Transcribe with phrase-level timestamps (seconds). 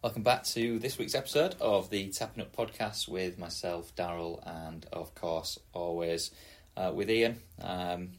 [0.00, 4.86] Welcome back to this week's episode of the Tapping Up podcast with myself, Daryl, and
[4.92, 6.30] of course, always
[6.76, 7.40] uh, with Ian.
[7.60, 8.10] Um,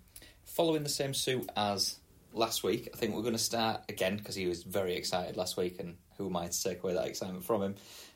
[0.44, 1.96] following the same suit as
[2.34, 5.55] last week, I think we're going to start again because he was very excited last
[5.55, 7.75] week, and who am I to take away that excitement from him?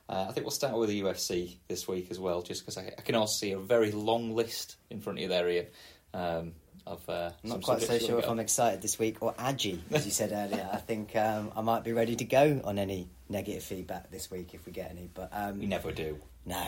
[0.09, 2.93] Uh, I think we'll start with the UFC this week as well, just because I,
[2.97, 5.67] I, can also see a very long list in front of you there, Ian.
[6.13, 6.51] Um,
[6.85, 10.05] of, uh, I'm not quite so sure if I'm excited this week or aggy, as
[10.05, 10.69] you said earlier.
[10.71, 14.53] I think um, I might be ready to go on any negative feedback this week
[14.53, 15.09] if we get any.
[15.13, 16.19] But um, we never do.
[16.45, 16.67] No.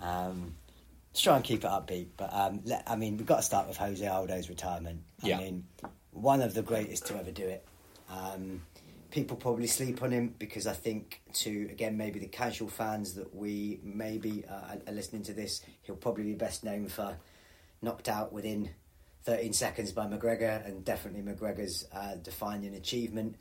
[0.00, 0.54] Um,
[1.10, 2.08] let's try and keep it upbeat.
[2.16, 5.02] But um, let, I mean, we've got to start with Jose Aldo's retirement.
[5.22, 5.38] I yeah.
[5.38, 5.64] mean,
[6.12, 7.66] one of the greatest to ever do it.
[8.10, 8.62] Um,
[9.10, 13.34] people probably sleep on him because I think to again maybe the casual fans that
[13.34, 17.16] we maybe uh, are listening to this, he'll probably be best known for
[17.82, 18.70] knocked out within
[19.24, 23.36] 13 seconds by McGregor, and definitely McGregor's uh, defining achievement.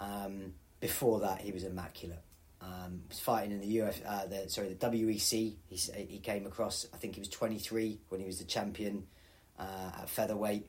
[0.00, 2.22] Um, before that, he was immaculate.
[2.60, 5.56] Um, was fighting in the UF, uh, the sorry, the WEC.
[5.68, 5.76] He
[6.08, 6.86] he came across.
[6.92, 9.06] I think he was 23 when he was the champion
[9.58, 10.68] uh, at featherweight.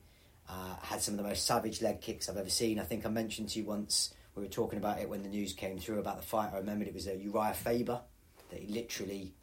[0.50, 2.80] Uh, had some of the most savage leg kicks I've ever seen.
[2.80, 5.54] I think I mentioned to you once we were talking about it when the news
[5.54, 6.52] came through about the fight.
[6.54, 8.02] I remembered it was a Uriah Faber
[8.50, 9.34] that he literally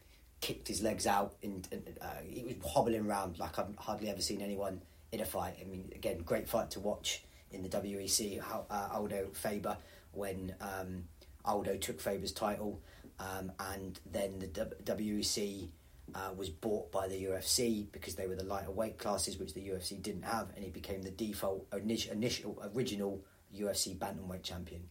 [0.41, 1.67] kicked his legs out and,
[2.01, 4.81] uh, he was hobbling around like I've hardly ever seen anyone
[5.15, 5.57] in a fight.
[5.61, 8.43] I mean, again, great fight to watch in the WEC.
[8.71, 9.77] Uh, Aldo Faber
[10.13, 11.05] when um,
[11.45, 12.81] Aldo took Faber's title,
[13.19, 15.69] um, and then the w- WEC.
[16.15, 19.67] Uh, was bought by the UFC because they were the lighter weight classes, which the
[19.67, 23.25] UFC didn't have, and he became the default initial original
[23.57, 24.83] UFC bantamweight champion.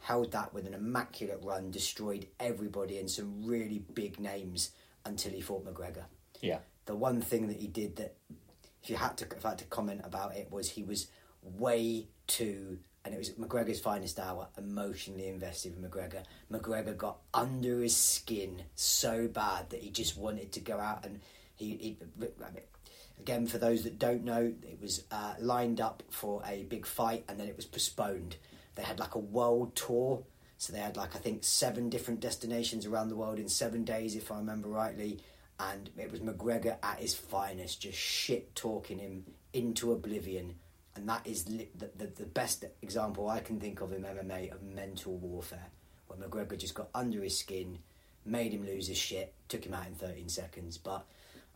[0.00, 4.70] Held that with an immaculate run, destroyed everybody and some really big names
[5.06, 6.04] until he fought McGregor.
[6.42, 6.58] Yeah.
[6.84, 8.16] The one thing that he did that,
[8.82, 11.08] if you had to, if I had to comment about it, was he was
[11.42, 16.22] way too, and it was McGregor's finest hour, emotionally invested with McGregor.
[16.50, 21.20] McGregor got under his skin so bad that he just wanted to go out and
[21.54, 22.62] he, he I mean,
[23.18, 27.24] again, for those that don't know, it was uh, lined up for a big fight
[27.28, 28.36] and then it was postponed.
[28.74, 30.22] They had like a world tour,
[30.56, 34.14] so they had like I think seven different destinations around the world in seven days,
[34.14, 35.20] if I remember rightly.
[35.60, 40.54] And it was McGregor at his finest, just shit talking him into oblivion.
[40.94, 44.52] And that is li- the, the, the best example I can think of in MMA
[44.52, 45.66] of mental warfare,
[46.06, 47.78] where McGregor just got under his skin,
[48.24, 50.78] made him lose his shit, took him out in 13 seconds.
[50.78, 51.06] But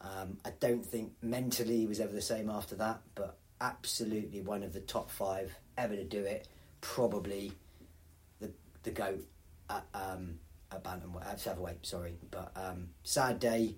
[0.01, 4.65] um, I don't think mentally he was ever the same after that, but absolutely one
[4.65, 6.49] of the top five ever to do it.
[6.81, 7.53] Probably
[8.41, 8.51] the
[8.83, 9.25] the goat
[9.71, 10.39] at um,
[10.73, 11.87] at bantamweight, at featherweight.
[11.87, 13.77] Sorry, but um, sad day.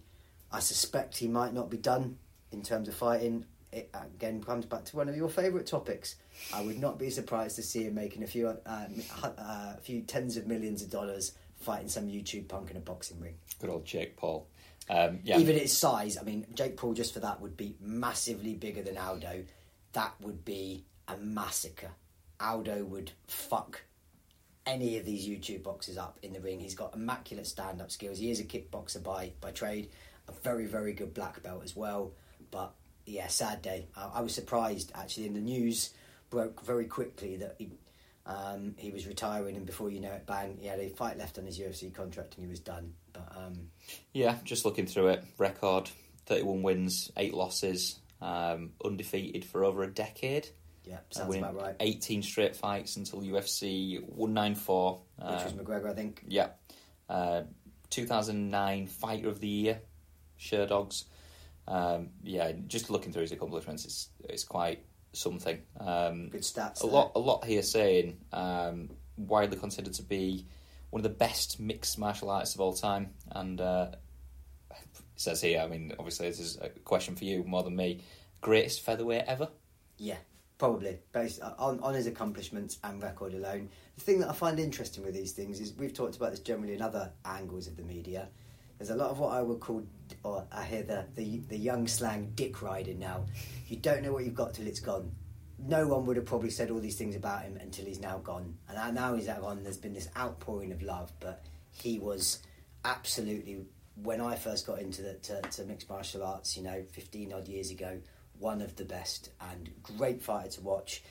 [0.55, 2.17] I suspect he might not be done
[2.53, 3.45] in terms of fighting.
[3.73, 6.15] It again comes back to one of your favourite topics.
[6.55, 10.03] I would not be surprised to see him making a few uh, uh, a few
[10.03, 13.35] tens of millions of dollars fighting some YouTube punk in a boxing ring.
[13.61, 14.47] Good old Jake Paul.
[14.89, 15.39] Um, yeah.
[15.39, 18.97] Even its size, I mean, Jake Paul just for that would be massively bigger than
[18.97, 19.45] Aldo.
[19.93, 21.91] That would be a massacre.
[22.39, 23.83] Aldo would fuck
[24.67, 26.61] any of these YouTube boxes up in the ring.
[26.61, 28.19] He's got immaculate stand up skills.
[28.19, 29.91] He is a kickboxer by, by trade,
[30.29, 32.13] a very, very good black belt as well.
[32.51, 32.75] But
[33.07, 33.89] yeah, sad day.
[33.97, 35.91] I, I was surprised actually in the news
[36.31, 37.71] broke very quickly that he
[38.27, 41.39] um, he was retiring, and before you know it, bang, he had a fight left
[41.39, 42.95] on his UFC contract, and he was done.
[43.13, 43.69] But um,
[44.13, 45.91] yeah, just looking through it, record:
[46.27, 50.49] thirty-one wins, eight losses, um, undefeated for over a decade.
[50.87, 51.77] Yeah, sounds about right.
[51.81, 56.25] Eighteen straight fights until UFC one nine four, which was um, McGregor, I think.
[56.27, 56.49] Yeah,
[57.11, 57.43] uh,
[57.91, 59.81] two thousand nine Fighter of the Year,
[60.39, 61.05] Sherdogs.
[61.67, 65.61] Um, yeah, just looking through his accomplishments, it's it's quite something.
[65.79, 66.81] Um, Good stats.
[66.81, 66.93] A there.
[66.93, 70.47] lot, a lot here saying um, widely considered to be
[70.91, 73.89] one of the best mixed martial artists of all time, and uh,
[74.71, 74.79] it
[75.17, 75.61] says here.
[75.61, 78.01] I mean, obviously, this is a question for you more than me.
[78.41, 79.49] Greatest featherweight ever?
[79.97, 80.19] Yeah,
[80.59, 83.71] probably based on on his accomplishments and record alone.
[83.97, 86.75] The thing that I find interesting with these things is we've talked about this generally
[86.75, 88.29] in other angles of the media.
[88.85, 89.83] There's a lot of what I would call,
[90.25, 93.25] or I hear the, the, the young slang dick riding now.
[93.67, 95.11] You don't know what you've got till it's gone.
[95.59, 98.59] No one would have probably said all these things about him until he's now gone.
[98.69, 102.41] And now he's gone, there's been this outpouring of love, but he was
[102.85, 103.65] absolutely,
[104.03, 107.49] when I first got into the, to, to mixed martial arts, you know, 15 odd
[107.49, 107.99] years ago,
[108.39, 111.03] one of the best and great fighter to watch.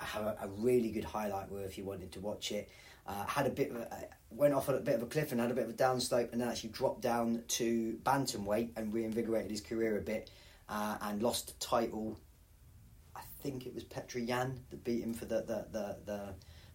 [0.00, 2.68] I have a, a really good highlight reel if you wanted to watch it.
[3.06, 3.88] Uh, had a bit of a,
[4.30, 6.40] went off a bit of a cliff and had a bit of a downslope, and
[6.40, 10.30] then actually dropped down to bantamweight and reinvigorated his career a bit,
[10.68, 12.18] uh, and lost the title.
[13.16, 16.20] I think it was Petr Yan that beat him for the the the, the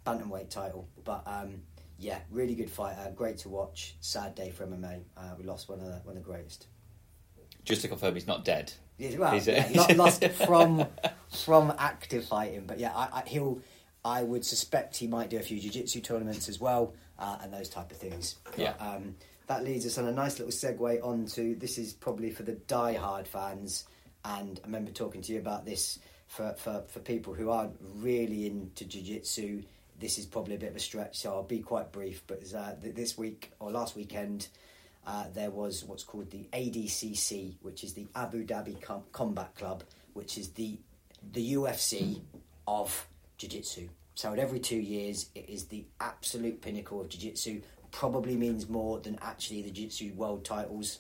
[0.06, 1.62] bantamweight title, but um,
[1.98, 3.12] yeah, really good fighter.
[3.16, 3.96] Great to watch.
[4.02, 5.02] Sad day for MMA.
[5.16, 6.68] Uh, we lost one of the, one of the greatest.
[7.64, 8.72] Just to confirm, he's not dead.
[8.98, 10.86] Yeah, well, He's- yeah, not lost from
[11.46, 13.62] from active fighting, but yeah, I, I, he'll.
[14.06, 17.68] I would suspect he might do a few jiu-jitsu tournaments as well, uh, and those
[17.68, 18.36] type of things.
[18.46, 18.74] But, Yeah.
[18.80, 19.16] Um,
[19.48, 23.28] that leads us on a nice little segue onto this is probably for the die-hard
[23.28, 23.86] fans,
[24.24, 28.48] and I remember talking to you about this for, for, for people who aren't really
[28.48, 29.64] into jiu-jitsu.
[30.00, 32.24] This is probably a bit of a stretch, so I'll be quite brief.
[32.28, 34.48] But uh, this week or last weekend,
[35.08, 39.84] uh, there was what's called the ADCC, which is the Abu Dhabi Com- Combat Club,
[40.14, 40.78] which is the
[41.32, 42.22] the UFC
[42.68, 43.90] of jiu-jitsu.
[44.16, 47.62] So at every two years, it is the absolute pinnacle of jiu-jitsu.
[47.92, 51.00] Probably means more than actually the jiu-jitsu world titles.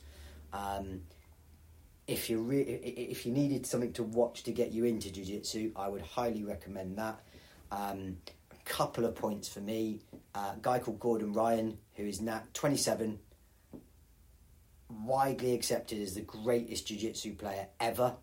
[0.54, 1.02] Um,
[2.08, 5.88] if you re- if you needed something to watch to get you into jiu-jitsu, I
[5.88, 7.20] would highly recommend that.
[7.72, 8.18] Um,
[8.52, 10.02] a couple of points for me.
[10.34, 13.20] Uh, a guy called Gordon Ryan, who is now 27,
[14.90, 18.16] widely accepted as the greatest jiu-jitsu player ever.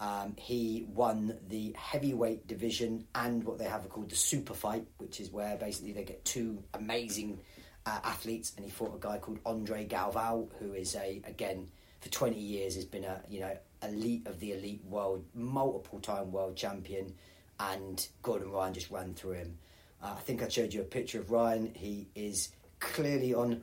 [0.00, 5.20] Um, he won the heavyweight division and what they have called the super fight, which
[5.20, 7.40] is where basically they get two amazing
[7.84, 11.68] uh, athletes, and he fought a guy called Andre Galvao, who is a again
[12.00, 16.30] for twenty years has been a you know elite of the elite world, multiple time
[16.30, 17.14] world champion,
[17.58, 19.58] and Gordon Ryan just ran through him.
[20.02, 21.72] Uh, I think I showed you a picture of Ryan.
[21.74, 23.62] He is clearly on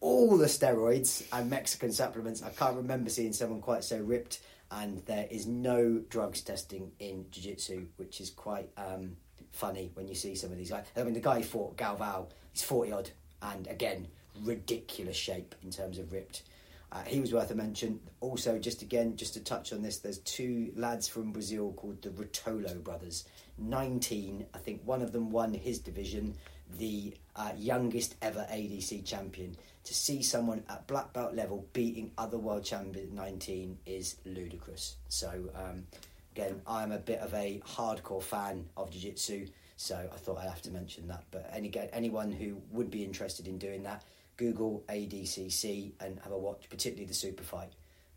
[0.00, 2.42] all the steroids and Mexican supplements.
[2.42, 7.26] I can't remember seeing someone quite so ripped, and there is no drugs testing in
[7.30, 9.16] jiu jitsu, which is quite um,
[9.52, 10.84] funny when you see some of these guys.
[10.96, 13.10] I mean, the guy who fought Galvao, he's 40 odd,
[13.42, 14.08] and again,
[14.42, 16.42] ridiculous shape in terms of ripped.
[16.90, 18.00] Uh, he was worth a mention.
[18.20, 22.08] Also, just again, just to touch on this, there's two lads from Brazil called the
[22.08, 23.24] Ruotolo brothers.
[23.58, 26.34] 19, I think one of them won his division,
[26.78, 29.56] the uh, youngest ever ADC champion.
[29.84, 34.96] To see someone at black belt level beating other world champion 19 is ludicrous.
[35.08, 35.86] So, um,
[36.32, 39.46] again, I'm a bit of a hardcore fan of Jiu Jitsu,
[39.76, 41.24] so I thought I'd have to mention that.
[41.30, 44.04] But any, anyone who would be interested in doing that,
[44.36, 47.72] Google ADCC and have a watch, particularly the super fight.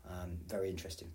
[0.08, 1.10] Um, very interesting.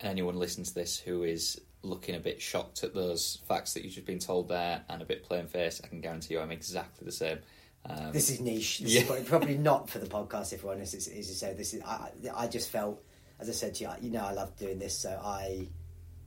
[0.00, 3.94] anyone listening to this who is looking a bit shocked at those facts that you've
[3.94, 7.04] just been told there and a bit plain faced, I can guarantee you I'm exactly
[7.04, 7.38] the same.
[7.88, 8.78] Um, This is niche.
[8.80, 9.00] This Yeah.
[9.02, 10.52] is probably, probably not for the podcast.
[10.52, 11.82] If we're honest, as, you said, this is.
[11.82, 13.02] I, I just felt,
[13.40, 15.68] as I said to you, you know, I love doing this, so I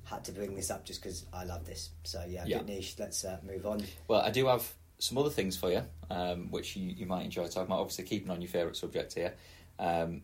[0.03, 1.89] had to bring this up just because I love this.
[2.03, 2.57] So yeah, Yeah.
[2.59, 2.95] bit niche.
[2.99, 3.83] Let's uh, move on.
[4.07, 7.45] Well, I do have some other things for you, um, which you, you might enjoy
[7.47, 7.79] talking about.
[7.79, 9.33] Obviously, keeping on your favourite subject here.
[9.79, 10.21] Um,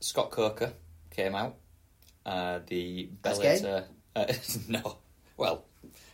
[0.00, 0.72] Scott Coker
[1.10, 1.56] came out.
[2.26, 3.08] Uh, the?
[3.22, 3.84] Bellator.
[4.16, 4.32] Uh,
[4.68, 4.98] no.
[5.36, 5.64] Well,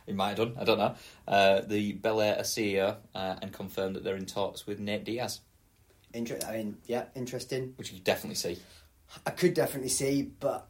[0.05, 0.55] he might have done.
[0.59, 0.95] I don't know.
[1.27, 5.39] Uh, the Air CEO uh, and confirmed that they're in talks with Nate Diaz,
[6.13, 7.73] Inter- I mean, yeah, interesting.
[7.77, 8.57] which you definitely see.
[9.25, 10.67] I could definitely see, but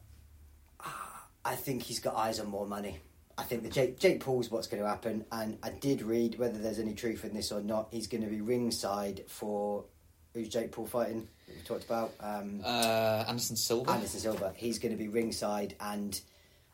[0.79, 2.99] ah, I think he's got eyes on more money.
[3.37, 6.57] I think the Jake, Jake Paul's what's going to happen, and I did read whether
[6.59, 7.87] there's any truth in this or not.
[7.91, 9.85] He's going to be ringside for
[10.33, 11.27] who's Jake Paul fighting?
[11.47, 13.91] that We talked about um, Uh, Anderson Silva.
[13.91, 14.53] Anderson Silva.
[14.55, 16.19] He's going to be ringside, and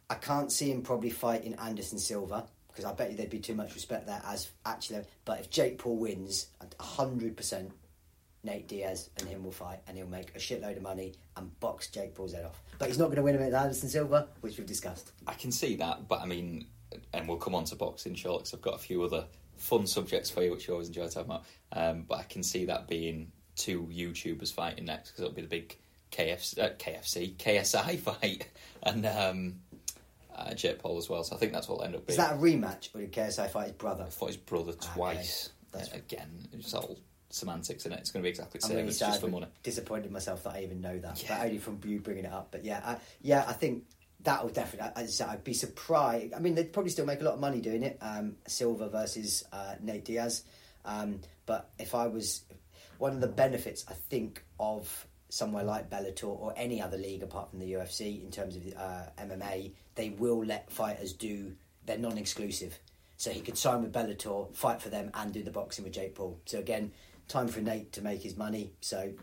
[0.10, 3.56] I can't see him probably fighting Anderson Silva because I bet you there'd be too
[3.56, 5.02] much respect there as actually.
[5.26, 6.48] But if Jake Paul wins,
[6.80, 7.72] hundred percent,
[8.44, 11.88] Nate Diaz and him will fight, and he'll make a shitload of money and box
[11.88, 12.62] Jake Paul's head off.
[12.80, 15.12] But he's not going to win him Anderson Silva, which we've discussed.
[15.26, 16.68] I can see that, but I mean,
[17.14, 19.26] and we'll come on to boxing shortly I've got a few other
[19.58, 21.46] fun subjects for you, which you always enjoy talking about.
[21.74, 25.48] Um, but I can see that being two YouTubers fighting next because it'll be the
[25.48, 25.76] big
[26.12, 28.48] KFC, uh, KFC KSI fight
[28.84, 29.56] and um,
[30.38, 31.24] uh, Jake Paul as well.
[31.24, 32.18] So I think that's what will end up being.
[32.20, 34.06] Is that a rematch, or did KSI fight his brother?
[34.08, 35.50] I fought his brother twice.
[35.72, 36.98] That's- Uh, again, it's all
[37.30, 38.00] semantics in it.
[38.00, 38.78] It's going to be exactly the same.
[38.78, 39.48] really it's just for money.
[39.64, 41.38] disappointed myself that I even know that, Yeah.
[41.38, 42.50] but only from you bringing it up.
[42.52, 43.84] But yeah, I, yeah, I think
[44.22, 44.92] that'll definitely.
[44.96, 46.34] As I, I'd be surprised.
[46.34, 47.98] I mean, they'd probably still make a lot of money doing it.
[48.02, 50.44] Um, Silva versus uh, Nate Diaz,
[50.86, 52.44] um, but if I was
[52.98, 57.50] one of the benefits, I think of somewhere like Bellator or any other league apart
[57.50, 61.54] from the UFC in terms of uh, MMA, they will let fighters do.
[61.86, 62.78] They're non-exclusive.
[63.18, 66.16] So he could sign with Bellator, fight for them, and do the boxing with Jake
[66.16, 66.40] Paul.
[66.46, 66.92] So again,
[67.28, 68.74] time for Nate to make his money.
[68.82, 69.14] So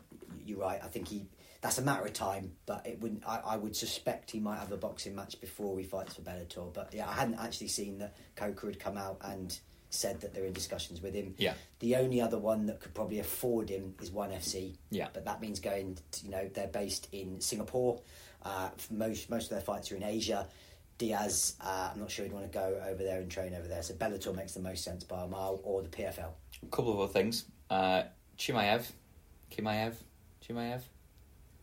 [0.44, 0.80] you're right.
[0.82, 1.26] I think he
[1.64, 3.26] that's a matter of time, but it wouldn't.
[3.26, 6.70] I, I would suspect he might have a boxing match before he fights for Bellator.
[6.74, 9.58] But yeah, I hadn't actually seen that Coker had come out and
[9.94, 11.34] said that they're in discussions with him.
[11.38, 11.54] Yeah.
[11.80, 14.76] The only other one that could probably afford him is One FC.
[14.90, 15.08] Yeah.
[15.12, 15.96] But that means going.
[16.12, 18.00] To, you know, they're based in Singapore.
[18.42, 20.46] Uh, most most of their fights are in Asia.
[20.98, 23.82] Diaz, uh, I'm not sure he'd want to go over there and train over there.
[23.82, 26.28] So Bellator makes the most sense by a mile, or the PFL.
[26.62, 27.46] A couple of other things.
[27.70, 28.04] uh,
[28.38, 28.90] Chimaev,
[29.50, 29.94] Chimaev,
[30.46, 30.82] Chimaev,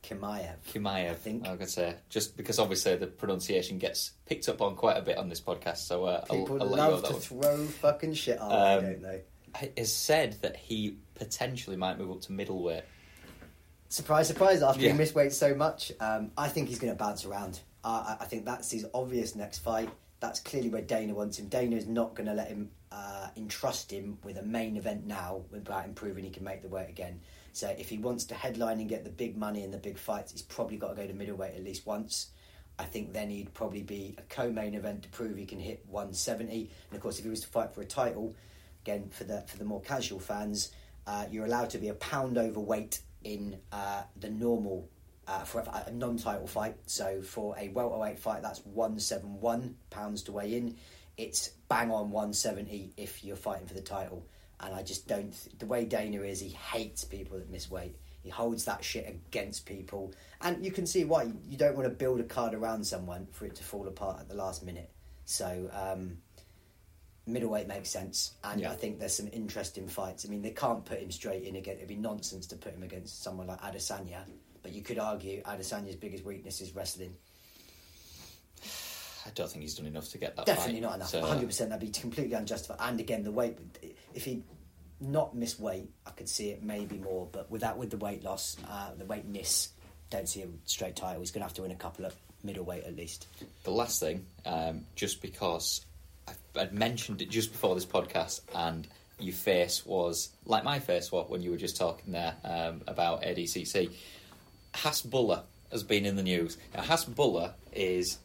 [0.03, 0.55] Kimaev.
[0.73, 1.11] Chimaev.
[1.11, 1.47] I think.
[1.47, 5.17] I'm gonna say just because obviously the pronunciation gets picked up on quite a bit
[5.17, 8.39] on this podcast, so uh, I'll, People I'll go love to that throw fucking shit
[8.39, 9.21] our Um, don't they?
[9.53, 9.69] one.
[9.77, 12.83] Has said that he potentially might move up to middleweight.
[13.89, 14.63] Surprise, surprise!
[14.63, 14.93] After Yeah.
[14.93, 17.59] he missed weight so much, um, I think he's going to bounce around.
[17.83, 19.89] Uh, I I think that's his obvious next fight.
[20.21, 21.47] That's clearly where Dana wants him.
[21.47, 25.41] Dana is not going to let him uh, entrust him with a main event now
[25.51, 27.19] without improving he can make the weight again.
[27.53, 30.31] So if he wants to headline and get the big money and the big fights,
[30.31, 32.27] he's probably got to go to middleweight at least once.
[32.79, 36.71] I think then he'd probably be a co-main event to prove he can hit 170.
[36.89, 38.35] And of course, if he was to fight for a title,
[38.83, 40.71] again for the for the more casual fans,
[41.05, 44.89] uh, you're allowed to be a pound overweight in uh, the normal
[45.27, 46.75] uh, for a, non-title fight.
[46.87, 50.75] So for a welterweight fight, that's 171 pounds to weigh in.
[51.17, 54.25] It's bang on 170 if you're fighting for the title.
[54.61, 55.33] And I just don't.
[55.59, 57.95] The way Dana is, he hates people that miss weight.
[58.21, 61.31] He holds that shit against people, and you can see why.
[61.49, 64.29] You don't want to build a card around someone for it to fall apart at
[64.29, 64.91] the last minute.
[65.25, 66.17] So um,
[67.25, 68.71] middleweight makes sense, and Yeah.
[68.71, 70.25] I think there's some interesting fights.
[70.25, 71.77] I mean, they can't put him straight in again.
[71.77, 74.23] It'd be nonsense to put him against someone like Adesanya.
[74.61, 77.15] But you could argue Adesanya's biggest weakness is wrestling.
[79.25, 80.45] I don't think he's done enough to get that.
[80.45, 80.99] Definitely fight.
[80.99, 81.15] not enough.
[81.15, 81.57] Uh, 100%.
[81.69, 82.77] That'd be completely unjustified.
[82.79, 83.57] And again, the weight.
[84.13, 84.43] If he
[84.99, 87.27] not miss weight, I could see it maybe more.
[87.31, 89.69] But without with the weight loss, uh, the weight miss,
[90.09, 91.21] don't see a straight title.
[91.21, 93.27] He's going to have to win a couple of middleweight at least.
[93.63, 95.85] The last thing, um, just because
[96.55, 98.87] I'd mentioned it just before this podcast, and
[99.19, 103.23] your face was like my face was when you were just talking there um, about
[103.23, 103.91] ADCC.
[104.73, 106.57] Hasbulla has been in the news.
[106.73, 108.17] Now, Hasbulla is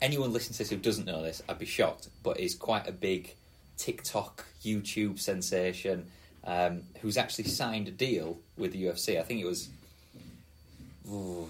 [0.00, 2.92] anyone listening to this who doesn't know this, I'd be shocked, but is quite a
[2.92, 3.34] big
[3.76, 6.06] TikTok, YouTube sensation.
[6.44, 9.18] Um, who's actually signed a deal with the UFC?
[9.18, 9.68] I think it was
[11.10, 11.48] ooh,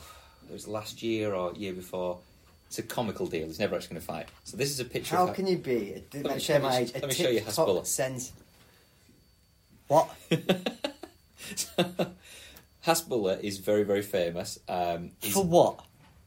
[0.48, 2.18] it was last year or year before.
[2.66, 3.46] It's a comical deal.
[3.46, 4.28] He's never actually going to fight.
[4.44, 5.16] So this is a picture.
[5.16, 6.02] How of can you be?
[6.12, 6.92] Let me- me share my age.
[6.94, 7.86] let me show you Hasbulla.
[7.86, 8.32] Sends.
[9.86, 10.10] What?
[12.86, 14.58] Hasbulla is very, very famous.
[14.68, 15.80] Um, For what?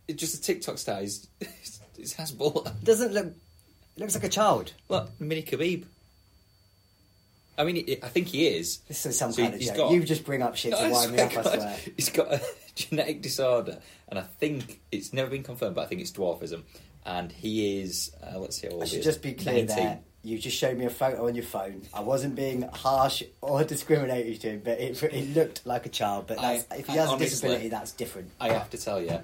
[0.07, 0.99] it's just a TikTok star.
[1.01, 1.27] He's,
[2.01, 2.13] it's.
[2.83, 3.33] Doesn't look.
[3.97, 4.73] Looks like a child.
[4.89, 5.85] Look, mini Khabib.
[7.57, 8.77] I mean, I think he is.
[8.87, 9.77] This is some So kind of he's joke.
[9.77, 11.31] got- You just bring up shit to I wind me swear up.
[11.31, 11.77] I God, swear.
[11.97, 12.41] He's got a
[12.75, 16.63] genetic disorder, and I think it's never been confirmed, but I think it's dwarfism.
[17.05, 19.05] And he is, uh, let's see how old I he should is.
[19.05, 19.75] just be clear 19.
[19.75, 19.99] there.
[20.23, 21.81] You just showed me a photo on your phone.
[21.93, 26.27] I wasn't being harsh or discriminatory to him, but it, it looked like a child.
[26.27, 28.29] But that's, I- if he I has honestly- a disability, that's different.
[28.39, 29.19] I have to tell you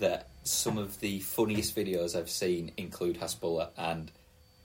[0.00, 4.10] that some of the funniest videos I've seen include Hasbulla, and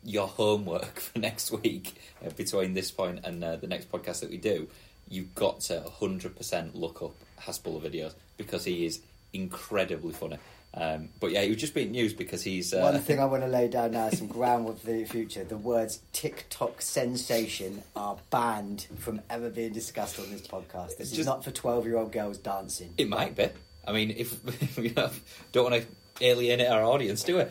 [0.04, 4.30] your homework for next week, uh, between this point and uh, the next podcast that
[4.30, 4.68] we do,
[5.10, 9.02] you've got to 100% look up Hasbulla videos because he is
[9.34, 10.38] incredibly funny.
[10.78, 12.74] Um, but yeah, he was just being news because he's.
[12.74, 15.46] Uh, One thing I want to lay down now, some groundwork for the future.
[15.46, 20.98] The words TikTok sensation are banned from ever being discussed on this podcast.
[20.98, 22.94] This is not for 12 year old girls dancing.
[22.98, 23.48] It might be.
[23.88, 25.86] I mean, if we don't want to
[26.22, 27.42] alienate our audience, do we?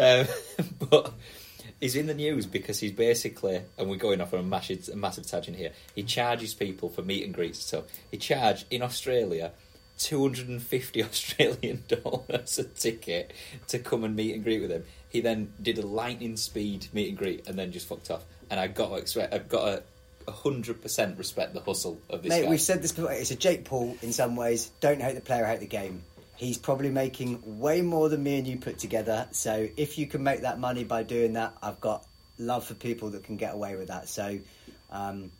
[0.00, 0.26] Um,
[0.90, 1.12] but
[1.80, 4.96] he's in the news because he's basically, and we're going off on a massive, a
[4.96, 5.72] massive tangent here.
[5.94, 7.64] He charges people for meet and greets.
[7.64, 9.52] So he charged in Australia.
[9.96, 13.32] 250 Australian dollars a ticket
[13.68, 14.84] to come and meet and greet with him.
[15.08, 18.24] He then did a lightning speed meet and greet and then just fucked off.
[18.50, 19.82] And I got to expect, I've got to
[20.32, 22.50] hundred percent respect the hustle of this Mate, guy.
[22.50, 23.12] we've said this before.
[23.12, 24.70] It's a Jake Paul in some ways.
[24.80, 26.02] Don't hate the player, hate the game.
[26.36, 29.28] He's probably making way more than me and you put together.
[29.30, 32.04] So if you can make that money by doing that, I've got
[32.38, 34.08] love for people that can get away with that.
[34.08, 34.38] So
[34.90, 35.30] um,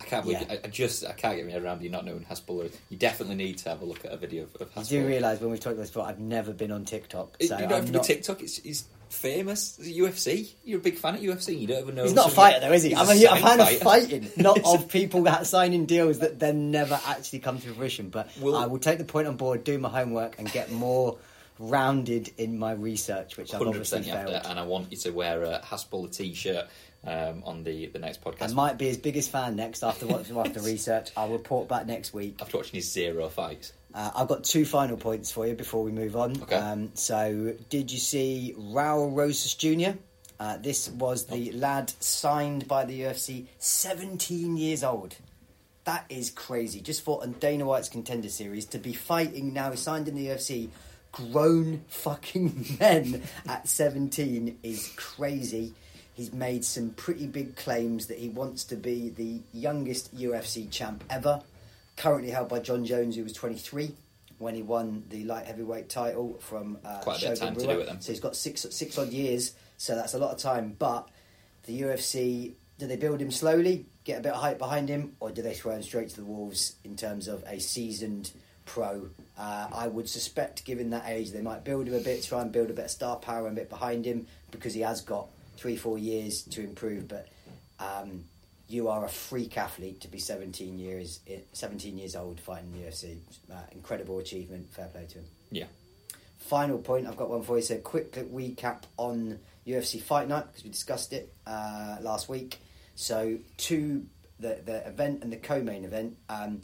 [0.00, 0.54] I can't believe Yeah.
[0.54, 2.72] I, I just I can't get my head around you not knowing Hasbulla.
[2.88, 5.38] You definitely need to have a look at a video of, of you do realise
[5.40, 7.36] when we've talked about this before, I've never been on TikTok.
[7.38, 8.42] It- So you don't have I'm to not, be TikTok.
[8.42, 9.78] It's, it's famous.
[9.78, 10.52] UFC.
[10.64, 11.58] You're a big fan of UFC.
[11.58, 12.04] You don't even know.
[12.04, 12.94] He's not a fighter though, is he?
[12.94, 16.98] I'm a a, fan of fighting, not of people that signing deals that then never
[17.06, 18.08] actually come to fruition.
[18.08, 21.18] But Will- I will take the point on board, do my homework, and get more
[21.58, 24.28] rounded in my research, which I've obviously failed.
[24.28, 26.66] to, and I want you to wear a Hasbulla t-shirt
[27.04, 28.50] um, on the, the next podcast.
[28.50, 31.10] I might be his biggest fan next after watching after research.
[31.16, 32.38] I'll report back next week.
[32.40, 35.92] After watching his zero fights, Uh, I've got two final points for you before we
[35.92, 36.40] move on.
[36.42, 36.56] Okay.
[36.56, 39.98] Um, so, did you see Raul Rosas Jr.?
[40.40, 45.14] Uh, this was the lad signed by the UFC, 17 years old.
[45.84, 46.80] That is crazy.
[46.80, 50.68] Just fought on Dana White's contender series to be fighting now, signed in the UFC,
[51.12, 55.74] grown fucking men at 17 is crazy.
[56.14, 61.04] He's made some pretty big claims that he wants to be the youngest UFC champ
[61.08, 61.42] ever,
[61.96, 63.94] currently held by John Jones, who was 23
[64.38, 67.62] when he won the light heavyweight title from uh, Quite a bit of Shogun time
[67.62, 68.00] to do it then.
[68.00, 70.74] So he's got six six odd years, so that's a lot of time.
[70.78, 71.08] But
[71.66, 75.30] the UFC, do they build him slowly, get a bit of hype behind him, or
[75.30, 78.32] do they throw him straight to the wolves in terms of a seasoned
[78.66, 79.08] pro?
[79.38, 82.50] Uh, I would suspect, given that age, they might build him a bit, try and
[82.50, 85.28] build a bit of star power and a bit behind him because he has got
[85.56, 87.06] three, four years to improve.
[87.06, 87.28] But
[87.78, 88.24] um,
[88.72, 91.20] you are a freak athlete to be 17 years
[91.52, 93.18] 17 years old fighting in the UFC.
[93.52, 94.72] Uh, incredible achievement.
[94.72, 95.24] Fair play to him.
[95.50, 95.66] Yeah.
[96.38, 97.62] Final point, I've got one for you.
[97.62, 102.58] So, quick recap on UFC Fight Night because we discussed it uh, last week.
[102.94, 104.06] So, two
[104.40, 106.62] the the event and the co-main event, um,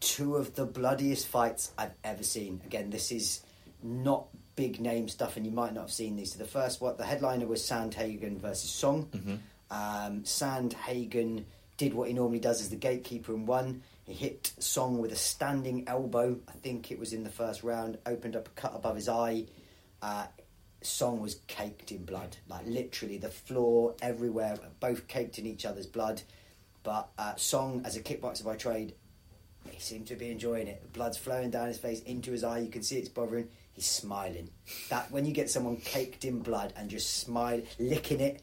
[0.00, 2.60] two of the bloodiest fights I've ever seen.
[2.66, 3.40] Again, this is
[3.82, 6.32] not big name stuff, and you might not have seen these.
[6.32, 9.06] So, the first one, the headliner was Sandhagen versus Song.
[9.12, 9.38] Mhm.
[9.70, 11.44] Um, Sandhagen
[11.76, 13.82] did what he normally does as the gatekeeper and won.
[14.04, 16.38] He hit Song with a standing elbow.
[16.48, 17.98] I think it was in the first round.
[18.06, 19.46] Opened up a cut above his eye.
[20.00, 20.26] Uh,
[20.82, 25.86] Song was caked in blood, like literally the floor everywhere, both caked in each other's
[25.86, 26.22] blood.
[26.82, 28.94] But uh, Song, as a kickboxer by trade,
[29.68, 30.92] he seemed to be enjoying it.
[30.92, 32.58] Blood's flowing down his face into his eye.
[32.58, 33.48] You can see it's bothering.
[33.72, 34.50] He's smiling.
[34.88, 38.42] That when you get someone caked in blood and just smile, licking it,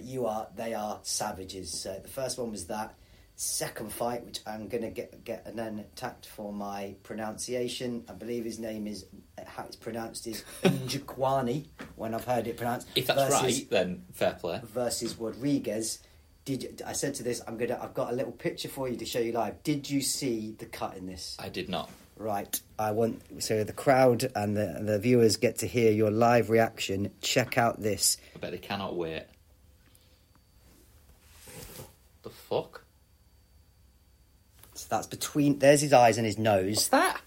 [0.00, 1.70] you are they are savages.
[1.80, 2.94] So the first one was that.
[3.34, 8.04] Second fight, which I'm gonna get get and then attacked for my pronunciation.
[8.08, 9.06] I believe his name is
[9.46, 12.88] how it's pronounced is Njokuani when I've heard it pronounced.
[12.94, 14.60] If that's versus- right, then fair play.
[14.62, 16.00] versus Rodriguez.
[16.44, 17.40] Did you, I said to this?
[17.48, 17.78] I'm gonna.
[17.82, 19.62] I've got a little picture for you to show you live.
[19.62, 21.36] Did you see the cut in this?
[21.40, 21.90] I did not.
[22.16, 22.60] Right.
[22.78, 27.10] I want so the crowd and the the viewers get to hear your live reaction.
[27.22, 28.18] Check out this.
[28.36, 29.24] I bet they cannot wait.
[32.22, 32.84] The fuck?
[34.74, 35.58] So that's between.
[35.58, 36.76] There's his eyes and his nose.
[36.76, 37.20] What's that?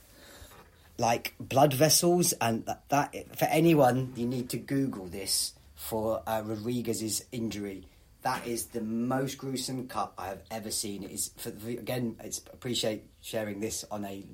[0.97, 6.41] like blood vessels and that, that for anyone you need to google this for uh,
[6.45, 7.85] rodriguez's injury
[8.21, 12.15] that is the most gruesome cut i have ever seen it is for the, again
[12.23, 14.25] it's appreciate sharing this on a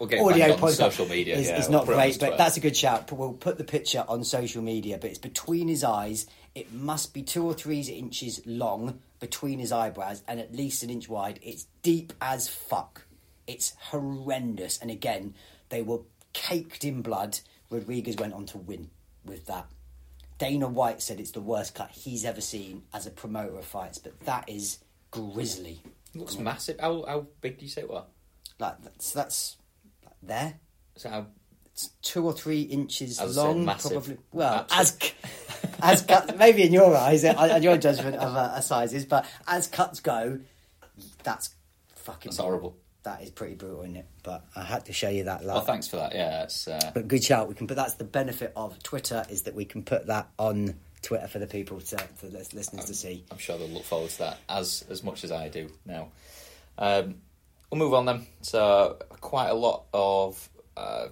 [0.00, 0.76] We'll get it back on podcast.
[0.76, 3.06] social media, It's, yeah, we'll not put it on great, but that's a good shout.
[3.06, 4.96] But We'll put the picture on social media.
[4.98, 6.26] But it's between his eyes.
[6.54, 10.88] It must be two or three inches long between his eyebrows and at least an
[10.88, 11.38] inch wide.
[11.42, 13.02] It's deep as fuck.
[13.46, 14.78] It's horrendous.
[14.78, 15.34] And again,
[15.68, 16.00] they were
[16.32, 17.38] caked in blood.
[17.68, 18.88] Rodriguez went on to win
[19.24, 19.66] with that.
[20.38, 23.98] Dana White said it's the worst cut he's ever seen as a promoter of fights,
[23.98, 24.78] but that is
[25.10, 25.82] grisly.
[26.14, 26.80] It looks massive.
[26.80, 28.06] How, how big do you say it was?
[28.58, 29.56] Like that's that's
[30.22, 30.54] there.
[30.96, 31.26] So
[31.72, 33.92] It's two or three inches long, massive.
[33.92, 34.18] probably.
[34.32, 35.14] Well, Absolute-
[35.82, 39.26] as as cut, maybe in your eyes, uh, and your judgment of uh, sizes, but
[39.46, 40.40] as cuts go,
[41.22, 41.54] that's
[41.94, 42.76] fucking That's horrible.
[43.02, 44.06] That is pretty brutal, isn't it?
[44.22, 45.42] But I had to show you that.
[45.44, 45.64] Live.
[45.64, 46.14] thanks for that.
[46.14, 47.48] Yeah, it's uh, But good shout.
[47.48, 50.74] We can, but that's the benefit of Twitter is that we can put that on
[51.00, 53.24] Twitter for the people to for the listeners to see.
[53.30, 56.08] I'm sure they'll look forward to that as as much as I do now.
[56.76, 57.16] Um,
[57.70, 58.26] we'll move on then.
[58.42, 61.08] So quite a lot of uh,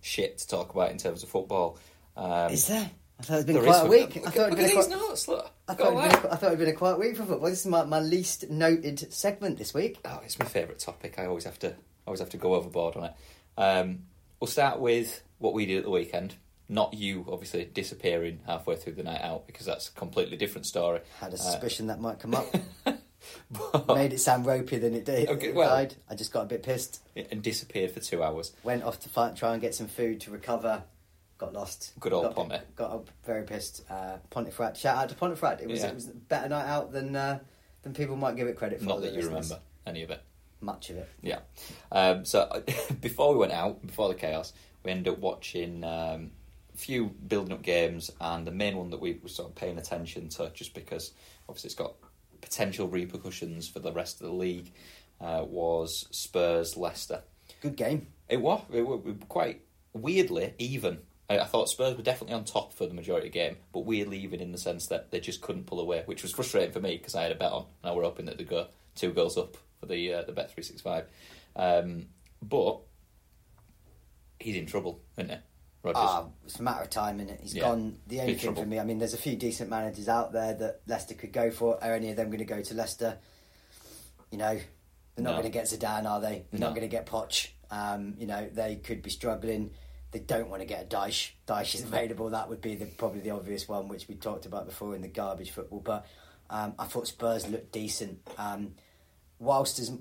[0.00, 1.78] shit to talk about in terms of football.
[2.16, 2.90] Um, Is there?
[3.18, 4.14] I thought it'd been quite a week.
[4.16, 4.88] Look, I thought it'd been a quite...
[4.90, 5.50] notes, look.
[5.68, 7.50] I thought, it'd been a, I thought it'd been a quiet week for football.
[7.50, 9.98] This is my, my least noted segment this week.
[10.06, 11.16] Oh, it's my favourite topic.
[11.18, 11.74] I always have to
[12.06, 13.12] always have to go overboard on it.
[13.58, 14.04] Um,
[14.40, 16.34] we'll start with what we did at the weekend.
[16.68, 21.00] Not you, obviously, disappearing halfway through the night out because that's a completely different story.
[21.18, 22.46] Had a Uh, suspicion that might come up.
[23.50, 25.28] but- Made it sound ropier than it did.
[25.28, 25.94] Okay, well- died.
[26.08, 27.00] I just got a bit pissed.
[27.16, 28.52] and disappeared for two hours.
[28.62, 30.84] Went off to fight, try and get some food to recover.
[31.38, 31.92] Got lost.
[31.98, 32.76] Good old got, Ponte.
[32.76, 33.82] Got up very pissed.
[33.90, 34.76] Uh, Pontefract.
[34.76, 35.62] Shout out to Pontefract.
[35.62, 35.88] It was Yeah.
[35.88, 37.38] it was a better night out than uh,
[37.82, 38.84] than people might give it credit for.
[38.86, 39.48] Not that you listeners.
[39.50, 40.20] remember any of it.
[40.60, 41.08] much of it.
[41.22, 41.38] Yeah.
[41.90, 42.62] Um, so
[43.00, 44.52] before we went out, before the chaos,
[44.84, 46.32] we ended up watching um,
[46.74, 49.78] a few building up games, and the main one that we were sort of paying
[49.78, 51.12] attention to, just because
[51.48, 51.94] obviously it's got
[52.40, 54.72] potential repercussions for the rest of the league,
[55.20, 57.22] uh, was Spurs Leicester.
[57.60, 58.08] Good game.
[58.28, 60.98] It was, it was quite weirdly even.
[61.28, 63.80] I, I thought Spurs were definitely on top for the majority of the game, but
[63.80, 66.80] weirdly even in the sense that they just couldn't pull away, which was frustrating for
[66.80, 69.12] me because I had a bet on, and I were hoping that they'd go two
[69.12, 71.06] goals up for the uh, the bet three six five.
[71.56, 72.06] Um,
[72.42, 72.80] but
[74.38, 75.36] he's in trouble, isn't he?
[75.82, 76.02] Rodgers.
[76.04, 77.62] Ah, it's a matter of time, and He's Yeah.
[77.62, 77.98] gone.
[78.06, 78.62] The only Big thing trouble.
[78.62, 81.50] for me, I mean, there's a few decent managers out there that Leicester could go
[81.50, 81.82] for.
[81.82, 83.18] Are any of them going to go to Leicester?
[84.30, 84.60] You know,
[85.14, 85.40] they're not No.
[85.40, 86.44] going to get Zidane, are they?
[86.50, 86.66] They're No.
[86.66, 87.48] not going to get Poch.
[87.70, 89.70] Um, you know, they could be struggling.
[90.12, 91.30] they don't want to get a Dyche.
[91.46, 92.30] Dyche is available.
[92.30, 95.08] That would be the, probably the obvious one, which we talked about before in the
[95.08, 95.78] garbage football.
[95.78, 96.04] But
[96.50, 98.18] um, I thought Spurs looked decent.
[98.36, 98.74] Um,
[99.38, 99.92] whilst his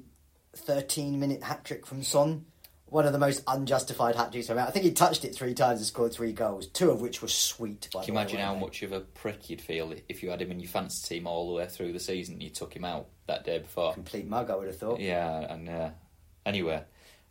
[0.55, 2.47] 13 minute hat trick from Son,
[2.89, 4.49] one of the most unjustified hat tricks.
[4.49, 7.27] I think he touched it three times and scored three goals, two of which were
[7.27, 7.87] sweet.
[7.93, 10.51] By Can you imagine how much of a prick you'd feel if you had him
[10.51, 13.07] in your fantasy team all the way through the season and you took him out
[13.27, 13.93] that day before?
[13.93, 14.99] Complete mug, I would have thought.
[14.99, 15.89] Yeah, and uh,
[16.45, 16.83] anyway,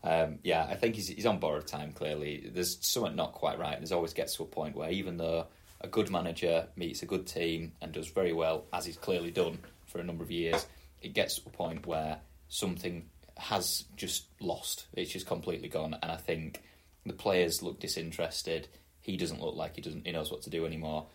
[0.05, 2.51] um, yeah, I think he's, he's on borrowed time, clearly.
[2.53, 3.75] There's something not quite right.
[3.75, 5.47] And there's always gets to a point where even though
[5.81, 9.59] a good manager meets a good team and does very well, as he's clearly done
[9.87, 10.66] for a number of years,
[11.03, 12.18] it gets to a point where
[12.49, 13.05] something
[13.38, 14.87] has just lost.
[14.94, 15.96] It's just completely gone.
[16.03, 16.62] And I think
[17.07, 18.68] the players look disinterested.
[19.01, 21.07] He doesn't look like he doesn't he knows what to do anymore.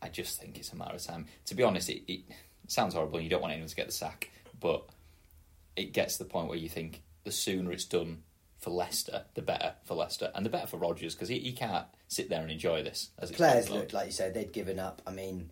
[0.00, 1.26] I just think it's a matter of time.
[1.46, 2.20] To be honest, it, it
[2.68, 4.84] sounds horrible and you don't want anyone to get the sack, but
[5.76, 8.22] it gets to the point where you think the sooner it's done
[8.58, 11.86] for Leicester, the better for Leicester, and the better for Rodgers because he, he can't
[12.08, 13.10] sit there and enjoy this.
[13.18, 15.02] As Players looked like you said they'd given up.
[15.06, 15.50] I mean,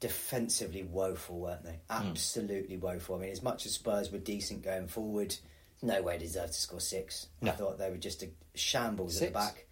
[0.00, 1.80] defensively woeful, weren't they?
[1.90, 2.08] Hmm.
[2.08, 2.80] Absolutely mm.
[2.80, 3.16] woeful.
[3.16, 5.36] I mean, as much as Spurs were decent going forward,
[5.84, 7.28] no way deserved to score six.
[7.40, 7.52] No.
[7.52, 9.22] I thought they were just a shambles six?
[9.22, 9.66] at the back.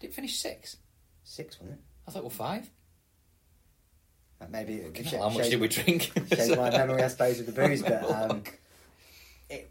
[0.00, 0.76] Did it finish six?
[1.24, 1.84] Six, wasn't it?
[2.06, 2.70] I thought it was five.
[4.40, 6.12] Uh, maybe how much did we drink?
[6.32, 8.42] Shows my memory, I suppose, with the booze, but um,
[9.50, 9.70] it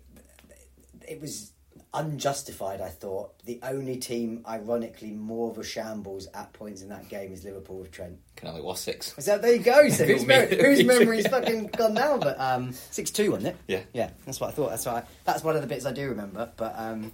[1.07, 1.53] it was
[1.97, 2.79] unjustified.
[2.79, 7.33] I thought the only team, ironically, more of a shambles at points in that game
[7.33, 8.19] is Liverpool with Trent.
[8.35, 9.15] Can only was six.
[9.17, 9.89] So there you go.
[9.89, 12.17] So whose, whose memory's fucking gone now?
[12.17, 13.57] But um, six two, wasn't it?
[13.67, 14.11] Yeah, yeah.
[14.25, 14.69] That's what I thought.
[14.69, 15.03] That's why.
[15.25, 16.51] That's one of the bits I do remember.
[16.55, 17.11] But um,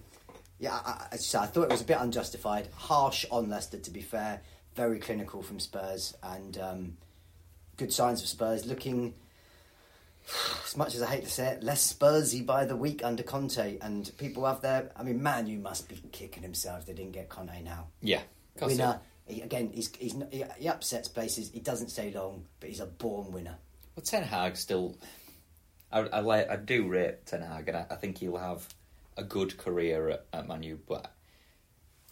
[0.59, 3.79] yeah, I, I, I thought it was a bit unjustified, harsh on Leicester.
[3.79, 4.41] To be fair,
[4.75, 6.97] very clinical from Spurs, and um,
[7.77, 9.13] good signs of Spurs looking
[10.65, 13.77] as much as I hate to say it, less Spursy by the week under Conte,
[13.79, 14.91] and people have their.
[14.95, 17.87] I mean, man, you must be kicking themselves they didn't get Conte now.
[18.01, 18.21] Yeah,
[18.61, 18.99] winner.
[19.25, 21.49] He, again, he's, he's he, he upsets places.
[21.51, 23.57] He doesn't stay long, but he's a born winner.
[23.95, 24.97] Well, Ten Hag still.
[25.91, 28.67] I, I, I do rate Ten Hag, and I, I, think he'll have
[29.15, 30.77] a good career at, at Manu.
[30.87, 31.13] But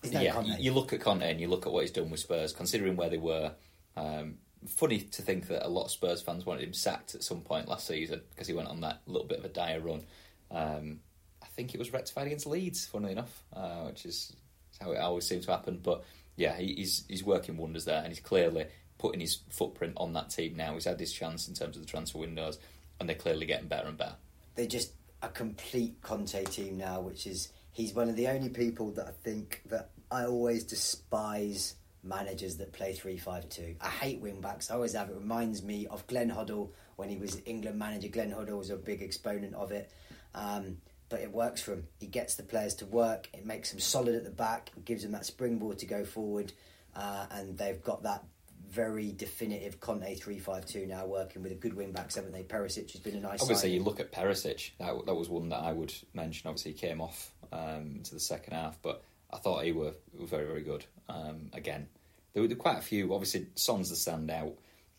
[0.03, 2.53] yeah, you, you, look at Conte and you look at what he's done with Spurs,
[2.53, 3.53] considering where they were.
[3.97, 4.35] Um,
[4.67, 7.67] funny to think that a lot of Spurs fans wanted him sacked at some point
[7.67, 10.03] last season because he went on that little bit of a dire run.
[10.51, 10.99] Um,
[11.41, 14.35] I think it was rectified against Leeds, funnily enough, uh, which is
[14.79, 15.79] how it always seems to happen.
[15.81, 16.03] But
[16.35, 18.65] yeah, he, he's he's working wonders there, and he's clearly
[18.97, 20.73] putting his footprint on that team now.
[20.73, 22.59] He's had his chance in terms of the transfer windows,
[22.99, 24.15] and they're clearly getting better and better.
[24.55, 28.91] They're just a complete Conte team now, which is he's one of the only people
[28.91, 33.75] that I think that I always despise managers that play 3-5-2.
[33.81, 34.71] I hate wing backs.
[34.71, 35.09] I always have.
[35.09, 38.07] It reminds me of Glenn Hoddle when he was England manager.
[38.07, 39.91] Glenn Hoddle was a big exponent of it.
[40.33, 40.77] Um,
[41.09, 41.87] but it works for him.
[41.99, 43.29] He gets the players to work.
[43.33, 44.71] It makes them solid at the back.
[44.77, 46.53] It gives them that springboard to go forward.
[46.95, 48.23] Uh, and they've got that
[48.69, 52.43] very definitive Conte 3-5-2 now working with a good wing backs, haven't they?
[52.43, 53.75] Perisic has been a nice Obviously, signing.
[53.75, 54.71] you look at Perisic.
[54.79, 56.47] That, that was one that I would mention.
[56.47, 60.27] Obviously, he came off um, to the second half, but I thought he were, were
[60.27, 60.85] very, very good.
[61.09, 61.87] Um, again,
[62.33, 63.13] there were quite a few.
[63.13, 64.53] Obviously, Son's the standout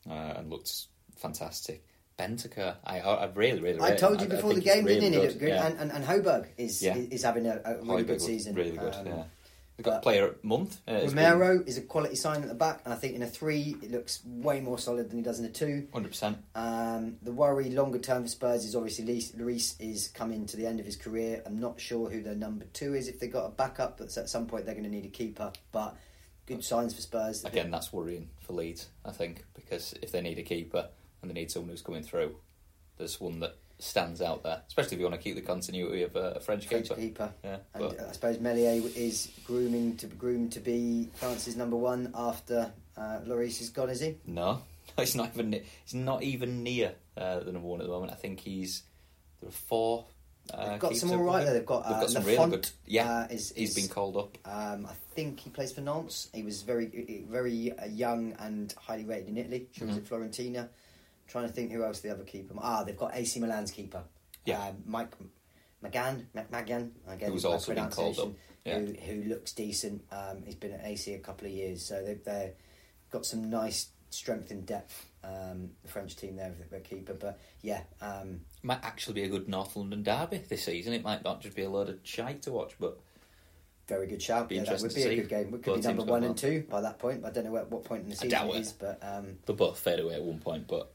[0.09, 1.85] uh, and looked fantastic.
[2.19, 3.81] Bentancur, I, I really, really.
[3.81, 5.39] I told you before the game, really didn't he?
[5.39, 5.49] Good.
[5.49, 5.67] Yeah.
[5.67, 6.95] And, and, and Højbjerg is, yeah.
[6.95, 8.55] is having a, a really good season.
[8.55, 9.25] Really good, um, yeah.
[9.83, 10.81] They've got a player a month.
[10.87, 11.67] Uh, Romero been...
[11.67, 14.21] is a quality sign at the back, and I think in a three, it looks
[14.25, 15.89] way more solid than he does in a two.
[15.93, 16.37] 100%.
[16.55, 20.79] Um, the worry longer term for Spurs is obviously Lloris is coming to the end
[20.79, 21.43] of his career.
[21.45, 24.29] I'm not sure who their number two is if they've got a backup, but at
[24.29, 25.53] some point they're going to need a keeper.
[25.73, 25.97] But
[26.47, 27.45] good signs for Spurs.
[27.45, 30.89] Again, that's worrying for Leeds, I think, because if they need a keeper
[31.21, 32.37] and they need someone who's coming through,
[32.99, 36.15] there's one that stands out there, especially if you want to keep the continuity of
[36.15, 37.01] a, French, French keeper.
[37.01, 37.33] keeper.
[37.43, 38.01] Yeah, and but...
[38.01, 43.61] I suppose Meslier is grooming to groomed to be France's number one after uh, Lloris
[43.61, 43.91] is gone.
[43.91, 44.17] Is he?
[44.27, 44.63] No,
[44.97, 45.53] he's not even.
[45.53, 48.13] He's not even near uh, the number one at the moment.
[48.13, 48.85] I think he's
[49.41, 50.07] there are four.
[50.53, 51.55] Uh, They've got some all right there.
[51.55, 52.69] They've got, They've got some really good.
[52.87, 54.39] Yeah, uh, is, he's been called up.
[54.45, 56.29] Um, I think he plays for Nantes.
[56.35, 59.69] He was very, very uh, young and highly rated in Italy.
[59.75, 59.87] Mm-hmm.
[59.89, 60.69] was at Fiorentina
[61.29, 62.55] trying to think who else the other keeper.
[62.59, 64.03] Ah, they've got AC Milan's keeper.
[64.45, 65.13] Yeah, um, Mike
[65.83, 68.29] Maignan, Maignan, again, who's also been called up.
[68.65, 68.79] Yeah.
[68.79, 70.05] Who, who looks decent.
[70.13, 72.53] Um, he's been at AC a couple of years, so they've, they've
[73.11, 75.07] got some nice strength and depth.
[75.25, 79.29] Um, the French team there with their keeper, but yeah, um, might actually be a
[79.29, 80.93] good North London derby this season.
[80.93, 82.99] It might not just be a load of shite to watch, but
[83.87, 84.49] very good shout.
[84.49, 85.55] Be yeah, that would be a good game.
[85.55, 87.25] It could be number one and two by that point.
[87.25, 89.79] I don't know at what point in the season it is, but um, they'll both
[89.79, 90.67] fade away at one point.
[90.67, 90.93] But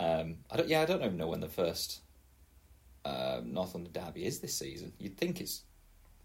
[0.00, 0.68] um, I don't.
[0.68, 2.00] Yeah, I don't even know when the first
[3.04, 4.92] um, North London derby is this season.
[4.98, 5.62] You'd think it's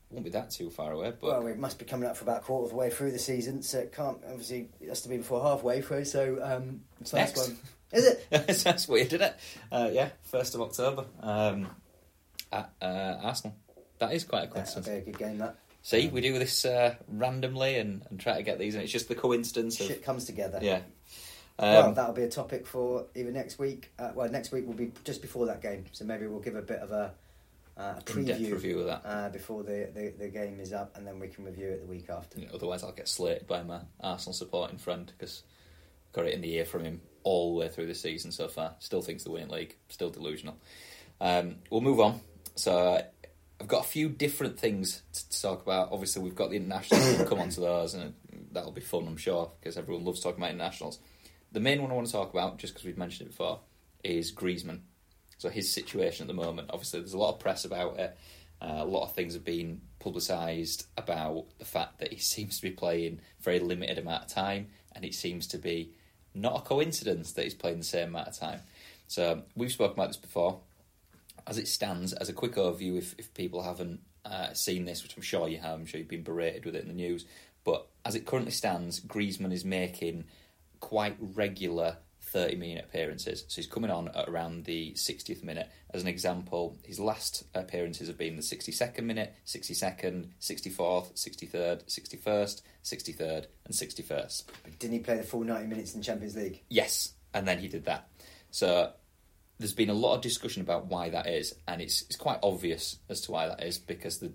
[0.09, 1.11] won't be that too far away.
[1.19, 3.11] But Well, we must be coming up for about a quarter of the way through
[3.11, 6.05] the season, so it can't obviously it has to be before halfway through.
[6.05, 7.37] So, um, that's Next.
[7.37, 7.57] one.
[7.91, 8.29] Is it?
[8.63, 9.35] that's weird, isn't it?
[9.71, 11.67] Uh, yeah, first of October um,
[12.51, 13.57] at uh, Arsenal.
[13.99, 14.87] That is quite a coincidence.
[14.87, 15.37] be a good game.
[15.37, 18.91] That See, we do this uh, randomly and, and try to get these, and it's
[18.91, 20.59] just the coincidence of shit comes together.
[20.61, 20.79] yeah.
[21.59, 23.91] Well, Um, that'll be a topic for either next week.
[23.97, 26.61] Uh, well, next week will be just before that game, so maybe we'll give a
[26.61, 27.13] bit of a,
[27.77, 29.01] uh, a preview review of that.
[29.05, 31.87] uh, before the, the the game is up, and then we can review it the
[31.87, 32.39] week after.
[32.39, 35.43] You know, otherwise, I'll get slated by my Arsenal supporting friend because
[36.13, 38.75] got it in the ear from him all the way through the season so far.
[38.79, 39.75] Still thinks the winning league.
[39.89, 40.55] Still delusional.
[41.19, 42.21] Um, we'll move on.
[42.55, 43.01] So uh,
[43.59, 45.89] I've got a few different things to, to talk about.
[45.91, 47.03] Obviously, we've got the internationals.
[47.17, 48.13] we'll come on to those, and
[48.51, 50.99] that'll be fun, I'm sure, because everyone loves talking about internationals.
[51.55, 53.61] The main one I want to talk about, just because we've mentioned it before,
[54.03, 54.81] is Griezmann.
[55.37, 56.69] So his situation at the moment.
[56.73, 58.17] Obviously, there's a lot of press about it.
[58.61, 62.61] Uh, a lot of things have been publicised about the fact that he seems to
[62.61, 65.93] be playing very limited amount of time, and it seems to be
[66.33, 68.59] not a coincidence that he's playing the same amount of time.
[69.07, 70.59] So we've spoken about this before.
[71.47, 75.15] As it stands, as a quick overview, if, if people haven't uh, seen this, which
[75.15, 77.23] I'm sure you have, I'm sure you've been berated with it in the news,
[77.63, 80.25] but as it currently stands, Griezmann is making
[80.85, 83.43] quite regular 30 minute appearances.
[83.47, 85.67] So he's coming on at around the 60th minute.
[85.91, 92.61] As an example, his last appearances have been the 62nd minute, 62nd, 64th, 63rd, 61st,
[92.83, 94.43] 63rd, and 61st.
[94.63, 96.61] But didn't he play the full ninety minutes in the Champions League?
[96.69, 98.07] Yes, and then he did that.
[98.51, 98.91] So
[99.57, 102.99] there's been a lot of discussion about why that is, and it's it's quite obvious
[103.09, 104.31] as to why that is because the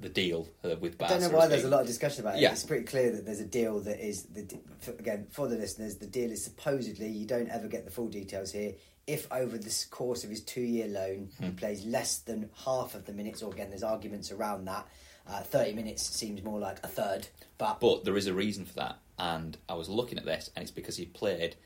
[0.00, 2.40] the deal uh, with I don't know why there's a lot of discussion about it.
[2.42, 2.52] Yeah.
[2.52, 5.56] It's pretty clear that there's a deal that is the d- for, again for the
[5.56, 5.96] listeners.
[5.96, 8.74] The deal is supposedly you don't ever get the full details here.
[9.06, 11.54] If over the course of his two-year loan he Hmm.
[11.56, 14.86] plays less than half of the minutes, or again there's arguments around that.
[15.28, 17.26] Uh, Thirty minutes seems more like a third,
[17.58, 20.62] but But there is a reason for that, and I was looking at this, and
[20.62, 21.56] it's because he played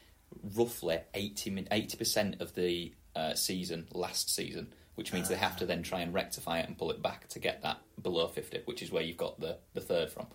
[0.57, 5.83] roughly 80 percent of the uh, season last season, which means they have to then
[5.83, 8.91] try and rectify it and pull it back to get that below fifty, which is
[8.91, 10.27] where you've got the the third from.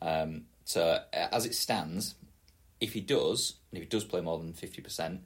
[0.00, 2.14] Um, so uh, as it stands,
[2.80, 5.22] if he does, and if he does play more than fifty percent,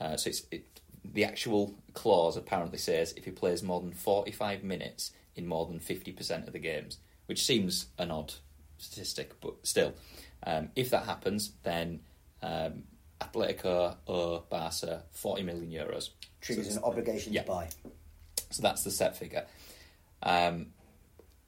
[0.00, 4.32] uh, so it's it, the actual clause apparently says if he plays more than forty
[4.32, 8.34] five minutes in more than fifty percent of the games, which seems an odd
[8.78, 9.94] statistic, but still,
[10.46, 12.00] um, if that happens, then
[12.42, 12.84] um,
[13.20, 16.10] Atletico owe Barca forty million euros.
[16.40, 17.42] triggers So an obligation yeah.
[17.42, 17.68] to buy.
[18.54, 19.44] So that's the set figure.
[20.22, 20.66] Um,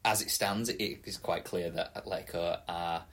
[0.03, 3.03] as it stands, it is quite clear that Atletico are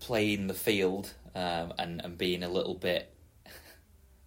[0.00, 3.14] playing the field um, and, and being a little bit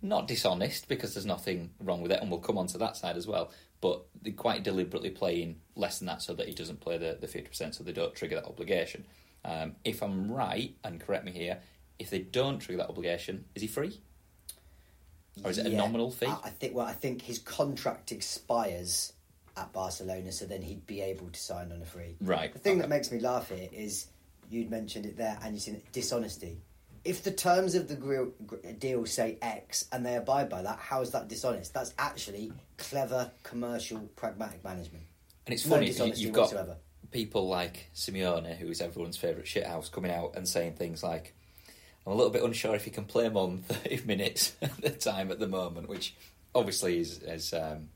[0.01, 3.17] not dishonest because there's nothing wrong with it, and we'll come on to that side
[3.17, 3.51] as well.
[3.81, 7.27] But they're quite deliberately playing less than that so that he doesn't play the, the
[7.27, 9.05] 50% so they don't trigger that obligation.
[9.43, 11.59] Um, if I'm right, and correct me here,
[11.99, 13.99] if they don't trigger that obligation, is he free?
[15.43, 16.27] Or is it a nominal fee?
[16.27, 16.75] I, I think.
[16.75, 19.13] Well, I think his contract expires
[19.57, 22.15] at Barcelona, so then he'd be able to sign on a free.
[22.21, 22.51] Right.
[22.53, 22.81] The thing okay.
[22.81, 24.07] that makes me laugh here is
[24.49, 26.57] you'd mentioned it there, and you said dishonesty.
[27.03, 28.31] If the terms of the
[28.77, 31.73] deal say X and they abide by that, how is that dishonest?
[31.73, 35.05] That's actually clever commercial pragmatic management.
[35.47, 36.77] And it's No funny, you, you've got whatsoever.
[37.09, 41.33] people like Simeone, who is everyone's favourite shithouse, coming out and saying things like,
[42.05, 44.89] I'm a little bit unsure if he can play more than 30 minutes at the
[44.89, 46.15] time at the moment, which
[46.55, 47.89] obviously is, is um,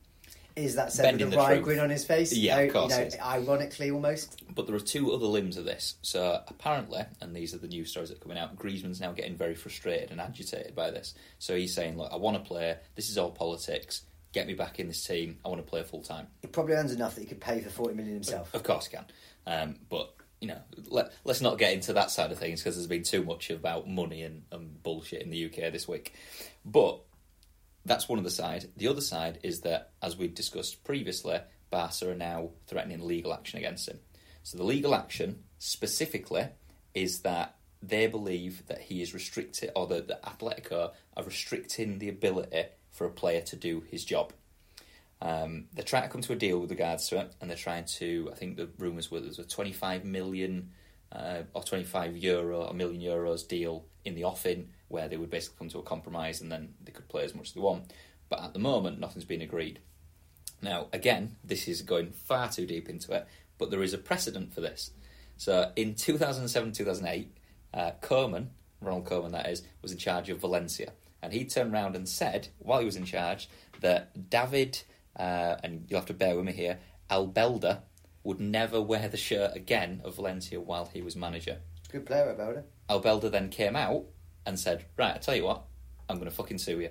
[0.56, 1.64] Is that said with a wry truth.
[1.64, 2.32] grin on his face?
[2.32, 3.20] Yeah, You of course You know, it is.
[3.20, 4.44] ironically almost.
[4.54, 5.96] But there are two other limbs of this.
[6.04, 9.36] So apparently, and these are the news stories that are coming out, Griezmann's now getting
[9.36, 11.14] very frustrated and agitated by this.
[11.40, 12.76] So he's saying, look, I want to play.
[12.96, 14.04] This is all politics.
[14.34, 15.40] Get me back in this team.
[15.44, 16.28] I want to play full time.
[16.42, 18.54] He probably earns enough that he could pay for 40 million himself.
[18.54, 19.06] Of course, he can.
[19.48, 20.14] Um, but
[20.46, 23.24] you know, let, let's not get into that side of things because there's been too
[23.24, 26.14] much about money and, and bullshit in the UK this week.
[26.64, 27.00] But
[27.84, 28.70] that's one of the side.
[28.78, 31.40] The other side is that, as we discussed previously,
[31.72, 34.00] Barca are now threatening legal action against him.
[34.44, 36.48] So the legal action specifically
[36.94, 42.10] is that they believe that he is restricted, or that the Atletico are restricting the
[42.10, 44.32] ability for a player to do his job.
[45.22, 47.86] Um, they're trying to come to a deal with regards to it, and they're trying
[47.86, 48.30] to.
[48.32, 50.72] I think the rumours were there's a 25 million
[51.12, 55.58] uh, or 25 euro, a million euros deal in the offing, where they would basically
[55.58, 57.94] come to a compromise, and then they could play as much as they want.
[58.30, 59.80] But at the moment, nothing's been agreed.
[60.62, 64.54] Now, again, this is going far too deep into it, but there is a precedent
[64.54, 64.92] for this.
[65.38, 67.38] So, in 2007 2008,
[67.74, 67.92] uh,
[68.82, 70.94] Ronald Koeman, that is, was in charge of Valencia.
[71.22, 73.50] And he turned around and said, while he was in charge,
[73.82, 74.84] that David,
[75.16, 77.80] uh, and you'll have to bear with me here, Albelda
[78.24, 81.60] would never wear the shirt again of Valencia while he was manager.
[81.92, 82.64] Good player, Abelda.
[82.90, 84.06] Albelda then came out
[84.46, 85.64] and said, "Right, I tell you what,
[86.10, 86.90] I'm going to fucking sue you."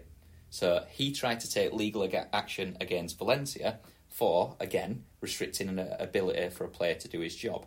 [0.50, 6.64] So he tried to take legal action against Valencia for again restricting an ability for
[6.64, 7.66] a player to do his job.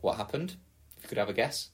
[0.00, 0.56] What happened?
[0.96, 1.70] If you could have a guess.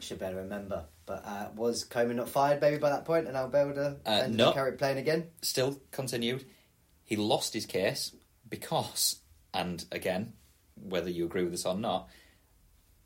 [0.00, 0.86] Should better remember.
[1.06, 4.52] But uh, was Koeman not fired maybe by that point and Albelda Uh, ended no.
[4.52, 5.28] carry playing again?
[5.42, 6.44] Still continued.
[7.04, 8.14] He lost his case
[8.48, 9.20] because,
[9.52, 10.32] and again,
[10.74, 12.08] whether you agree with this or not,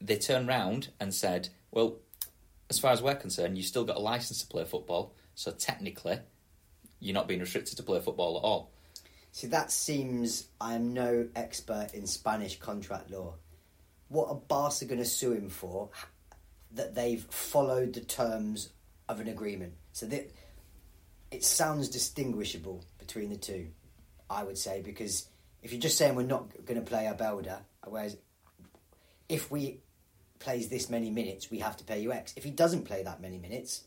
[0.01, 1.99] they turned round and said, "Well,
[2.71, 6.21] as far as we're concerned, you've still got a license to play football, so technically,
[7.01, 8.71] you're not being restricted to play football at all."
[9.33, 10.47] See, that seems.
[10.61, 13.35] I am no expert in Spanish contract law.
[14.09, 15.91] What are Barca going to sue him for?
[16.71, 18.71] That they've followed the terms
[19.09, 19.75] of an agreement.
[19.93, 20.31] So that
[21.31, 23.69] it sounds distinguishable between the two.
[24.31, 25.29] I would say because
[25.63, 28.17] if you're just saying we're not going to play Albelda, whereas
[29.29, 29.81] if we
[30.39, 32.35] plays this many minutes, we have to pay you X.
[32.37, 33.85] If he doesn't play that many minutes,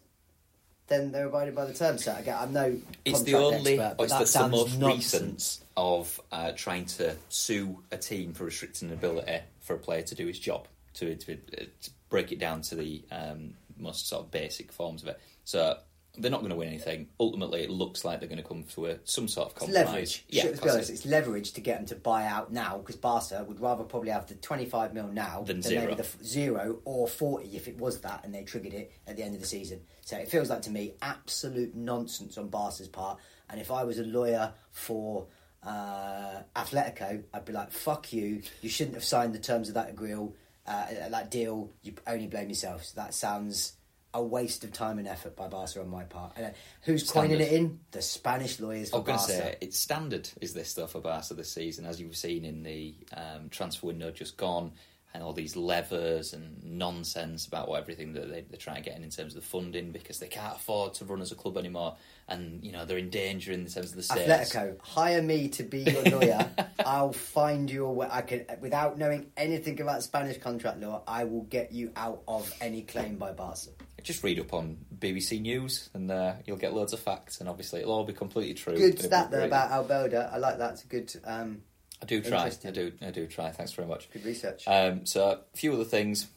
[0.88, 2.04] then they're abiding by the terms.
[2.04, 6.20] So again, I'm no It's the only, expert, but it's the, the most recent of
[6.32, 10.28] uh, trying to sue a team for restricting an ability for a player to do
[10.28, 14.72] his job, to, to, to break it down to the um, most sort of basic
[14.72, 15.20] forms of it.
[15.46, 15.78] So
[16.18, 17.08] they're not going to win anything.
[17.20, 19.86] Ultimately, it looks like they're going to come to a, some sort of It's compromise.
[19.88, 20.26] leverage.
[20.30, 23.46] Yeah, Let's be honest, it's leverage to get them to buy out now because Barca
[23.48, 25.82] would rather probably have the 25 mil now Than than, zero.
[25.84, 29.16] maybe the f- zero or 40 if it was that and they triggered it at
[29.16, 29.82] the end of the season.
[30.02, 33.18] So it feels like to me absolute nonsense on Barca's part.
[33.50, 35.28] And if I was a lawyer for
[35.64, 38.42] uh, Atletico, I'd be like, fuck you.
[38.62, 40.36] You shouldn't have signed the terms of that agreement,
[40.68, 41.72] uh, that deal.
[41.84, 42.84] You only blame yourself.
[42.86, 43.74] So that sounds
[44.14, 46.34] a waste of time and effort by Barca on my part.
[46.36, 46.50] And uh,
[46.82, 47.80] who's coining it in?
[47.92, 49.44] The Spanish lawyers for was going to Barca.
[49.44, 50.30] say it's standard.
[50.42, 54.12] Is this stuff for Barca this season, as you've seen in the um, transfer window
[54.12, 54.74] just gone,
[55.14, 58.96] and all these levers and nonsense about what everything that they, they're trying to get
[58.96, 61.58] in in terms of the funding because they can't afford to run as a club
[61.58, 61.96] anymore,
[62.28, 64.54] and you know they're in danger in terms of the states.
[64.54, 66.50] Atletico, hire me to be your lawyer.
[66.86, 68.08] I'll find you a way.
[68.10, 72.54] I can, without knowing anything about Spanish contract law, I will get you out of
[72.62, 73.70] any claim by Barca.
[74.04, 77.82] Just read up on BBC News, and uh, you'll get loads of facts, and obviously
[77.82, 78.76] it'll all be completely true.
[78.76, 80.32] Good stat there about Albelda.
[80.34, 80.74] I like that.
[80.74, 81.62] It's a good, um,
[82.02, 82.52] I do try.
[82.66, 82.92] I do.
[83.02, 83.52] I do try.
[83.52, 84.10] Thanks very much.
[84.12, 84.64] good research.
[84.68, 86.28] Um, so a few other things.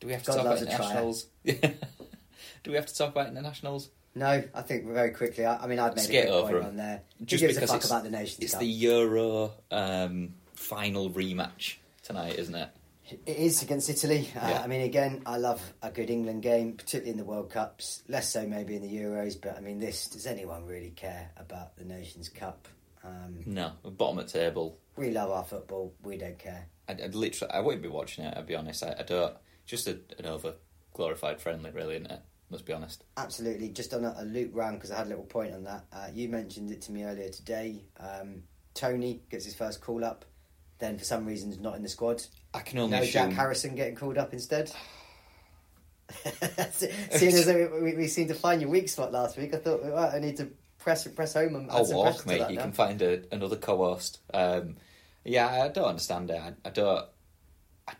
[0.00, 0.78] Do we have to God talk about loves a trier.
[0.78, 1.26] internationals?
[2.64, 3.88] do we have to talk about internationals?
[4.14, 5.44] no, I think very quickly.
[5.46, 7.02] I, I mean, I'd made Skate a good over point on there.
[7.24, 8.60] Just gives a because fuck it's- about the Nations It's Cup?
[8.60, 12.68] the Euro um, final rematch tonight, isn't it?
[13.08, 14.28] It is against Italy.
[14.36, 18.02] Uh, I mean, again, I love a good England game, particularly in the World Cups.
[18.08, 21.76] Less so maybe in the Euros, but I mean, this does anyone really care about
[21.76, 22.66] the Nations Cup?
[23.04, 24.78] Um, No, bottom of the table.
[24.96, 25.94] we love our football.
[26.02, 26.66] We don't care.
[26.88, 28.34] I'd, I'd literally, I wouldn't be watching it.
[28.36, 28.82] I'll be honest.
[28.82, 29.34] I, I don't.
[29.66, 30.54] Just a, an over
[30.92, 32.20] glorified friendly, really, isn't it?
[32.50, 33.04] Let's be honest.
[33.16, 33.68] Absolutely.
[33.70, 35.84] Just on a, a loop round because I had a little point on that.
[35.92, 37.84] Uh, you mentioned it to me earlier today.
[37.98, 38.42] Um,
[38.74, 40.24] Tony gets his first call up,
[40.78, 42.22] then for some reasons not in the squad.
[42.54, 43.30] I can only No assume.
[43.30, 44.72] Jack Harrison getting called up instead.
[46.70, 50.14] Seeing as we, we seemed to find your weak spot last week, I thought right,
[50.14, 52.48] I need to press press home and I'll walk, mate.
[52.48, 52.62] You now.
[52.62, 54.20] can find a, another co-host.
[54.32, 54.76] Um,
[55.24, 56.40] yeah, I don't understand it.
[56.40, 57.06] I, I don't.
[57.88, 57.92] I,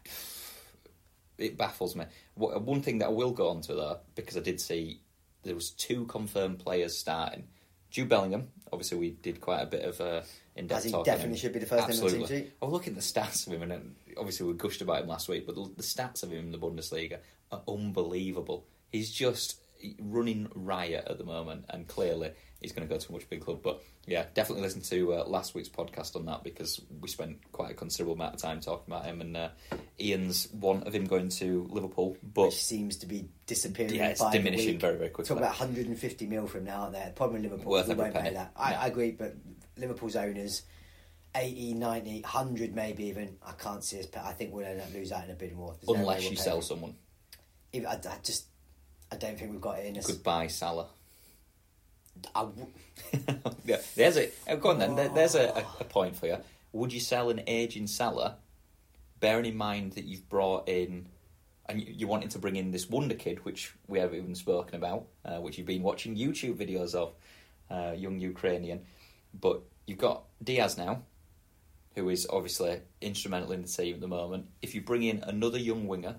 [1.38, 2.04] it baffles me.
[2.34, 5.00] One thing that I will go on to though, because I did see
[5.42, 7.48] there was two confirmed players starting.
[7.90, 8.48] Jude Bellingham.
[8.72, 10.22] Obviously, we did quite a bit of uh,
[10.56, 12.46] in-depth As he talk definitely should be the first name on the team Absolutely.
[12.46, 12.52] sheet.
[12.60, 15.28] I was looking at the stats of him, and obviously we gushed about him last
[15.28, 15.46] week.
[15.46, 17.18] But the, the stats of him in the Bundesliga
[17.52, 18.66] are unbelievable.
[18.90, 19.60] He's just
[20.00, 23.44] running riot at the moment, and clearly he's going to go to a much bigger
[23.44, 23.60] club.
[23.62, 27.70] But yeah, definitely listen to uh, last week's podcast on that because we spent quite
[27.70, 29.48] a considerable amount of time talking about him and uh,
[30.00, 32.16] Ian's want of him going to Liverpool.
[32.22, 33.94] But Which seems to be disappearing.
[33.94, 35.28] yeah, it's diminishing very, very quickly.
[35.28, 37.06] Talk about 150 mil from now, aren't there?
[37.06, 38.34] The problem with Liverpool, Worth we won't pay penny.
[38.34, 38.52] that.
[38.56, 38.76] I, No.
[38.78, 39.34] I agree, but
[39.76, 40.62] Liverpool's owners,
[41.34, 44.06] 80, 90, 100 maybe even, I can't see us.
[44.06, 45.74] pay- I think we'll end up losing out in a bid war.
[45.80, 46.94] There's no Unless we'll you sell someone.
[47.74, 48.46] Even- I, I just,
[49.12, 50.06] I don't think we've got it in us.
[50.06, 50.88] Goodbye, Salah.
[52.34, 52.66] I w-
[53.64, 54.96] yeah, there's a oh, go on then.
[54.96, 56.38] There, there's a, a, a point for you.
[56.72, 58.36] Would you sell an aging Salah,
[59.20, 61.06] bearing in mind that you've brought in,
[61.66, 64.74] and you, you're wanting to bring in this wonder kid, which we haven't even spoken
[64.74, 67.14] about, uh, which you've been watching YouTube videos of,
[67.70, 68.80] uh, young Ukrainian,
[69.40, 71.02] but you've got Diaz now,
[71.94, 74.46] who is obviously instrumental in the team at the moment.
[74.60, 76.16] If you bring in another young winger,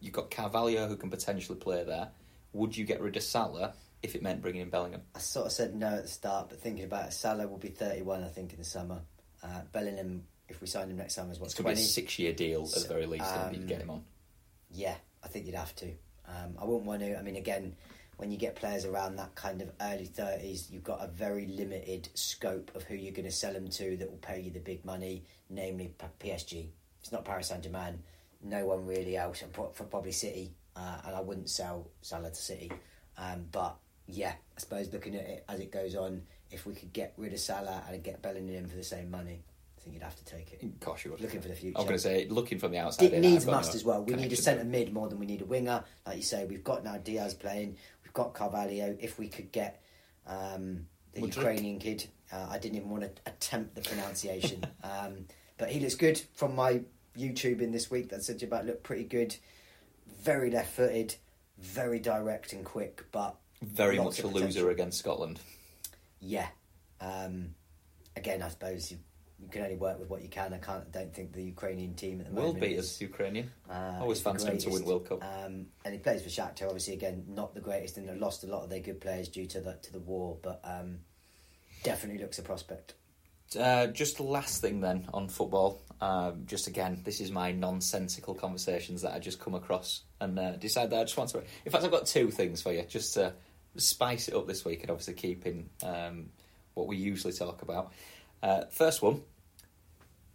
[0.00, 2.08] you've got Carvalho who can potentially play there.
[2.52, 5.02] Would you get rid of Salah if it meant bringing in Bellingham?
[5.14, 7.68] I sort of said no at the start, but thinking about it, Salah will be
[7.68, 9.00] 31, I think, in the summer.
[9.42, 11.82] Uh, Bellingham, if we signed him next summer, is what It's going to be twenty.
[11.84, 13.24] a six-year deal at the very least.
[13.24, 14.04] um, get him on.
[14.70, 14.94] Yeah,
[15.24, 15.86] I think you'd have to.
[16.28, 17.18] Um, I wouldn't want to.
[17.18, 17.74] I mean, again,
[18.18, 22.08] when you get players around that kind of early thirties, you've got a very limited
[22.14, 24.84] scope of who you're going to sell them to that will pay you the big
[24.84, 26.68] money, namely PSG.
[27.00, 28.02] It's not Paris Saint Germain.
[28.42, 30.52] No one really else, and for probably City.
[30.76, 32.70] Uh, and I wouldn't sell Salah to City.
[33.18, 33.76] Um, but
[34.14, 37.32] yeah, I suppose looking at it as it goes on, if we could get rid
[37.32, 39.42] of Salah and get Bellingham in for the same money,
[39.76, 40.62] I think you'd have to take it.
[40.62, 41.20] Of course you would.
[41.20, 41.78] Looking for the future.
[41.78, 44.02] I'm going to say, looking from the outside, It in, needs must as well.
[44.02, 45.84] We need a centre mid more than we need a winger.
[46.06, 47.76] Like you say, we've got now Diaz playing.
[48.04, 48.96] We've got Carvalho.
[49.00, 49.82] If we could get
[50.26, 51.36] um, the Mudryk.
[51.36, 55.94] Ukrainian kid, uh, I didn't even want to attempt the pronunciation, um, but he looks
[55.94, 56.82] good from my
[57.16, 58.10] YouTube in this week.
[58.10, 59.36] That said, you about looked pretty good.
[60.22, 61.14] Very left footed,
[61.58, 64.68] very direct and quick, but Very lots much a of loser potential.
[64.70, 65.40] against Scotland.
[66.20, 66.48] yeah.
[67.00, 67.54] Um,
[68.16, 68.98] again, I suppose you,
[69.38, 70.52] you can only work with what you can.
[70.52, 70.90] I can't.
[70.92, 73.50] Don't think the Ukrainian team at the World moment is- beaters, Ukrainian.
[73.70, 74.84] uh, Always fancied him to win.
[74.84, 75.22] World Cup.
[75.24, 76.64] Um, and he plays for Shakhtar.
[76.66, 79.46] Obviously, again, not the greatest, and they lost a lot of their good players due
[79.46, 80.36] to the to the war.
[80.42, 81.00] But um,
[81.82, 82.94] definitely looks a prospect.
[83.58, 85.80] Uh, just the last thing then on football.
[86.02, 90.52] Um, just again, this is my nonsensical conversations that I just come across and uh,
[90.56, 91.42] decide that I just want to.
[91.64, 93.32] In fact, I've got two things for you just to
[93.76, 96.30] spice it up this week and obviously keeping um,
[96.74, 97.92] what we usually talk about.
[98.42, 99.22] Uh, first one.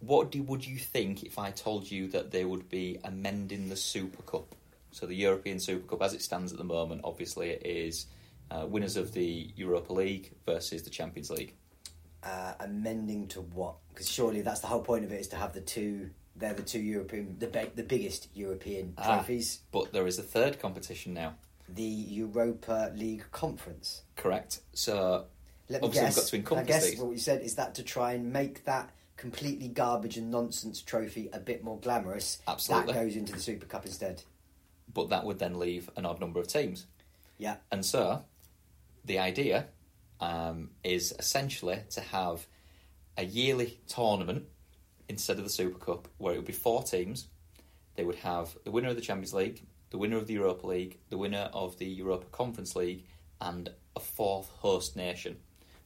[0.00, 3.76] What do, would you think if I told you that they would be amending the
[3.76, 4.54] Super Cup?
[4.90, 8.06] So the European Super Cup, as it stands at the moment, obviously it is
[8.50, 11.54] uh, winners of the Europa League versus the Champions League.
[12.22, 13.76] Uh, amending to what?
[13.88, 16.10] Because surely that's the whole point of it is to have the two.
[16.34, 19.16] They're the two European, the the biggest European Ah.
[19.16, 19.60] trophies.
[19.72, 21.34] But there is a third competition now.
[21.68, 24.02] The Europa League Conference.
[24.16, 24.60] Correct.
[24.72, 25.26] So
[25.68, 26.16] Let me Obviously, we've guess.
[26.16, 27.00] got to encompass I guess these.
[27.00, 31.28] what you said is that to try and make that completely garbage and nonsense trophy
[31.32, 32.38] a bit more glamorous.
[32.46, 32.92] Absolutely.
[32.92, 34.22] That goes into the Super Cup instead.
[34.92, 36.86] but that would then leave an odd number of teams.
[37.38, 37.56] Yeah.
[37.72, 38.22] And so
[39.04, 39.66] the idea
[40.20, 42.46] um, is essentially to have
[43.18, 44.44] a yearly tournament
[45.08, 47.28] instead of the Super Cup where it would be four teams.
[47.96, 49.64] They would have the winner of the Champions League,
[49.96, 53.06] the winner of the Europa League, the winner of the Europa Conference League,
[53.40, 55.38] and a fourth host nation.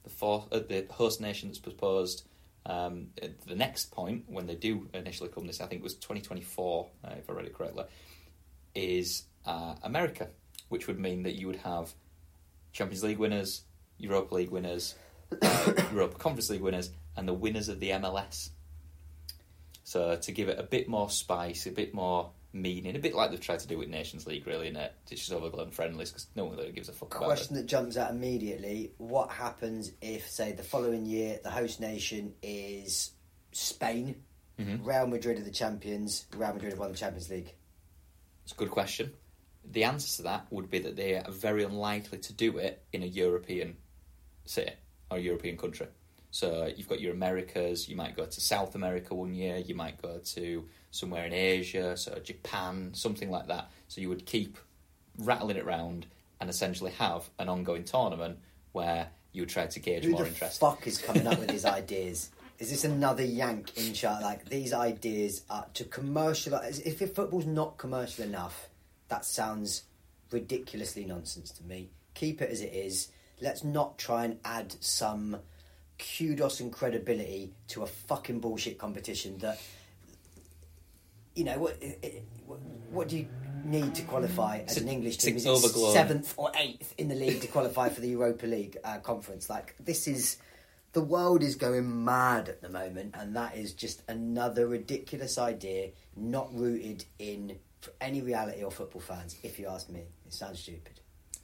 [0.03, 2.27] The fourth, uh, the host nation that's proposed.
[2.65, 3.07] Um,
[3.47, 7.29] the next point, when they do initially come, this I think was 2024, uh, if
[7.29, 7.85] I read it correctly,
[8.75, 10.27] is uh, America,
[10.67, 11.93] which would mean that you would have
[12.73, 13.63] Champions League winners,
[13.97, 14.95] Europa League winners,
[15.93, 18.49] Europa Conference League winners, and the winners of the MLS.
[19.85, 23.31] So to give it a bit more spice, a bit more meaning, a bit like
[23.31, 24.93] they've tried to do with Nations League, really, in it.
[25.09, 27.27] It's just overblown friendlies because no one really gives a fuck about it.
[27.27, 32.33] Question that jumps out immediately: What happens if, say, the following year the host nation
[32.41, 33.11] is
[33.51, 34.23] Spain?
[34.59, 34.85] Mhm.
[34.85, 36.25] Real Madrid are the champions.
[36.35, 37.53] Real Madrid have won the Champions League.
[38.43, 39.13] It's a good question.
[39.63, 43.03] The answer to that would be that they are very unlikely to do it in
[43.03, 43.77] a European
[44.45, 44.73] city
[45.09, 45.87] or a European country.
[46.31, 50.01] So you've got your Americas, you might go to South America one year, you might
[50.01, 53.71] go to somewhere in Asia, so Japan, something like that.
[53.87, 54.57] So you would keep
[55.17, 56.05] rattling it round
[56.39, 58.39] and essentially have an ongoing tournament
[58.73, 60.59] where you would try to gauge Who more the interest.
[60.59, 62.29] fuck is coming up with these ideas?
[62.59, 64.21] Is this another yank in chart?
[64.21, 66.79] Like these ideas are to commercialize.
[66.79, 68.69] If football's not commercial enough,
[69.07, 69.83] that sounds
[70.31, 71.89] ridiculously nonsense to me.
[72.13, 73.09] Keep it as it is.
[73.41, 75.37] Let's not try and add some
[75.97, 79.59] kudos and credibility to a fucking bullshit competition that
[81.35, 81.81] you know what
[82.45, 82.59] what,
[82.91, 83.27] what do you
[83.63, 85.35] need to qualify as an English team?
[85.35, 88.97] Is it seventh or eighth in the league to qualify for the Europa League uh,
[88.99, 89.49] conference?
[89.49, 90.37] Like this is
[90.93, 95.91] the world is going mad at the moment, and that is just another ridiculous idea,
[96.15, 97.57] not rooted in
[97.99, 99.37] any reality or football fans.
[99.43, 100.99] If you ask me, it sounds stupid.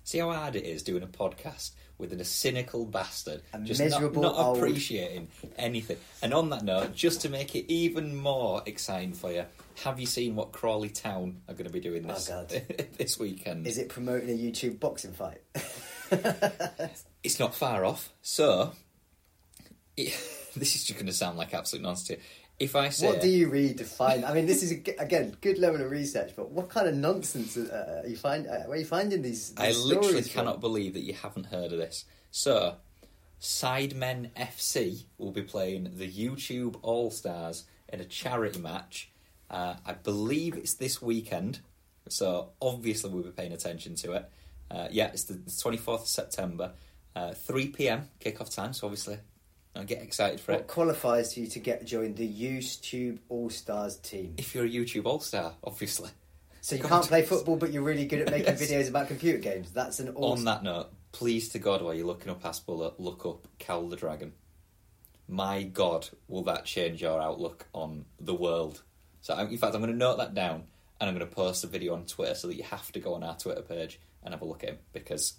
[0.08, 4.22] See how hard it is doing a podcast with a cynical bastard, A just miserable
[4.22, 5.28] not, not appreciating
[5.58, 5.98] anything.
[6.22, 9.44] And on that note, just to make it even more exciting for you,
[9.84, 12.46] have you seen what Crawley Town are going to be doing oh, this Oh,
[12.98, 13.68] this weekend?
[13.68, 15.42] Is it promoting a YouTube boxing fight?
[17.22, 18.14] It's not far off.
[18.22, 18.72] So,
[19.98, 20.14] it,
[20.56, 22.22] this is just going to sound like absolute nonsense.
[22.60, 24.26] If I say, What do you read to find?
[24.26, 28.02] I mean, this is again good level of research, but what kind of nonsense uh,
[28.04, 28.48] are you find?
[28.48, 29.54] Uh, where are you finding these?
[29.54, 30.32] these I literally from?
[30.32, 32.06] cannot believe that you haven't heard of this.
[32.32, 32.76] So,
[33.40, 39.12] Sidemen FC will be playing the YouTube All Stars in a charity match.
[39.52, 41.60] Uh, I believe it's this weekend,
[42.10, 44.30] so obviously we'll be paying attention to it.
[44.72, 46.74] Uh, yeah, it's the twenty fourth of September,
[47.16, 48.74] uh, three pm kickoff time.
[48.74, 49.20] So obviously,
[49.80, 50.56] and get excited for it.
[50.56, 50.68] What it.
[50.68, 54.34] qualifies you to get join the YouTube All Stars team?
[54.38, 56.10] If you're a YouTube All Star, obviously.
[56.62, 56.90] So you God.
[56.90, 58.62] can't play football, but you're really good at making Yes.
[58.62, 59.72] videos about computer games.
[59.72, 60.34] That's an all.
[60.34, 63.88] On that note, please to God, while you're looking up Hasbulla, uh, look up Cal
[63.88, 64.34] the Dragon.
[65.30, 68.84] My God, will that change your outlook on the world?
[69.22, 70.64] So, I- in fact, I'm going to note that down
[71.00, 73.14] and I'm going to post a video on Twitter so that you have to go
[73.14, 75.34] on our Twitter page and have a look at him because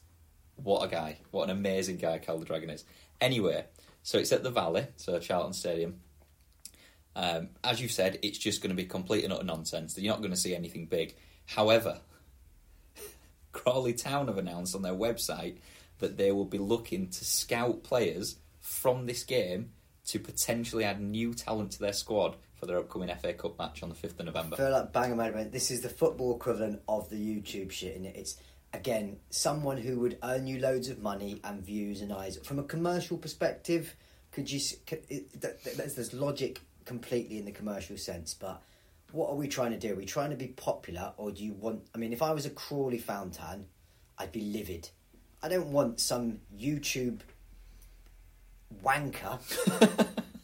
[0.57, 1.19] what a guy.
[1.31, 2.85] What an amazing guy Cal the Dragon is.
[3.21, 3.65] Anyway,
[4.03, 6.01] so it's at the Valley, so Charlton Stadium.
[7.17, 9.99] Um, as you've said, it's just going to be complete and utter nonsense.
[9.99, 11.17] You're not going to see anything big.
[11.47, 12.01] However,
[13.53, 15.57] Crawley Town have announced on their website
[15.99, 19.73] that they will be looking to scout players from this game
[20.07, 23.89] to potentially add new talent to their squad for their upcoming FA Cup match on
[23.89, 24.57] the 5th of I November.
[24.57, 25.51] feel like bang on.
[25.51, 28.17] This is the football equivalent of the YouTube shit, and it?
[28.17, 28.37] it's
[28.73, 32.63] again someone who would earn you loads of money and views and eyes from a
[32.63, 33.95] commercial perspective.
[34.33, 34.59] Could you?
[34.59, 38.63] s- c- it- th- th- There's, there's logic completely in the commercial sense, but
[39.13, 39.93] what are we trying to do?
[39.93, 41.83] Are we trying to be popular, or do you want?
[41.95, 43.67] I mean, if I was a Crawley Fountain,
[44.19, 44.91] I'd be livid.
[45.43, 47.21] I don't want some YouTube
[48.85, 49.39] wanker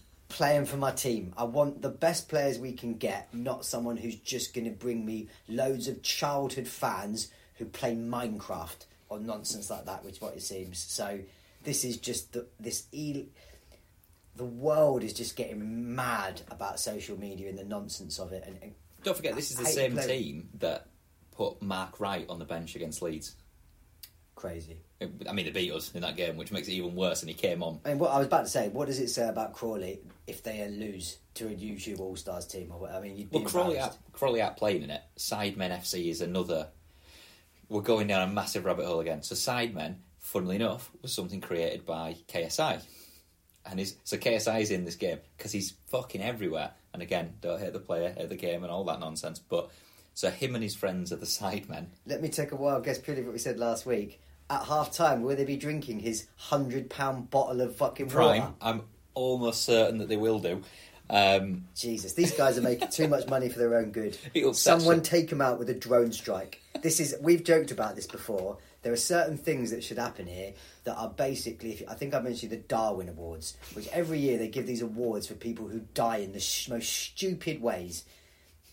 [0.28, 1.34] playing for my team.
[1.36, 5.04] I want the best players we can get, not someone who's just going to bring
[5.04, 10.34] me loads of childhood fans who play Minecraft or nonsense like that, which is what
[10.34, 10.78] it seems.
[10.78, 11.20] So
[11.62, 12.86] this is just the, this.
[12.92, 13.26] E-
[14.36, 18.42] the world is just getting mad about social media and the nonsense of it.
[18.44, 18.74] And, and
[19.04, 20.86] Don't forget, this is the same playing- team that
[21.36, 23.34] put Mark Wright on the bench against Leeds.
[24.34, 24.76] crazy.
[25.28, 27.34] I mean, they beat us in that game, which makes it even worse, and he
[27.34, 27.78] came on.
[27.84, 30.42] I mean, what I was about to say, what does it say about Crawley if
[30.42, 32.70] they lose to a YouTube All Stars team?
[32.72, 32.92] Or what?
[32.92, 35.02] I mean, you'd be Well, Crawley out, Crawley out playing in it.
[35.18, 36.68] Sidemen FC is another.
[37.68, 39.22] We're going down a massive rabbit hole again.
[39.22, 42.82] So Sidemen, funnily enough, was something created by KSI,
[43.66, 46.72] and he's so KSI is in this game because he's fucking everywhere.
[46.92, 49.38] And again, don't hate the player, hate the game, and all that nonsense.
[49.38, 49.70] But
[50.14, 51.86] so him and his friends are the Sidemen.
[52.06, 54.20] Let me take a wild guess purely what we said last week.
[54.48, 58.40] At half time, will they be drinking his hundred pound bottle of fucking Prime.
[58.42, 58.54] water?
[58.60, 58.82] I'm
[59.14, 60.62] almost certain that they will do.
[61.10, 64.16] Um, Jesus, these guys are making too much money for their own good.
[64.54, 66.62] Someone actually- take them out with a drone strike.
[66.80, 68.58] This is we've joked about this before.
[68.82, 70.52] There are certain things that should happen here
[70.84, 71.72] that are basically.
[71.72, 75.26] If, I think I mentioned the Darwin Awards, which every year they give these awards
[75.26, 78.04] for people who die in the sh- most stupid ways.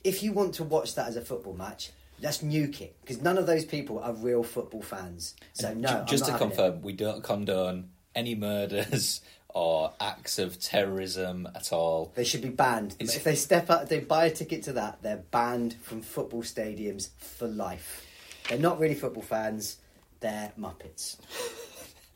[0.03, 3.37] If you want to watch that as a football match, let's nuke it because none
[3.37, 5.35] of those people are real football fans.
[5.53, 6.55] So no, just to having it.
[6.55, 9.21] confirm, we don't condone any murders
[9.53, 12.11] or acts of terrorism at all.
[12.15, 12.93] They should be banned.
[12.99, 16.43] It's- If they step out, they buy a ticket to that, they're banned from football
[16.43, 18.05] stadiums for life.
[18.49, 19.77] They're not really football fans.
[20.19, 21.17] They're muppets.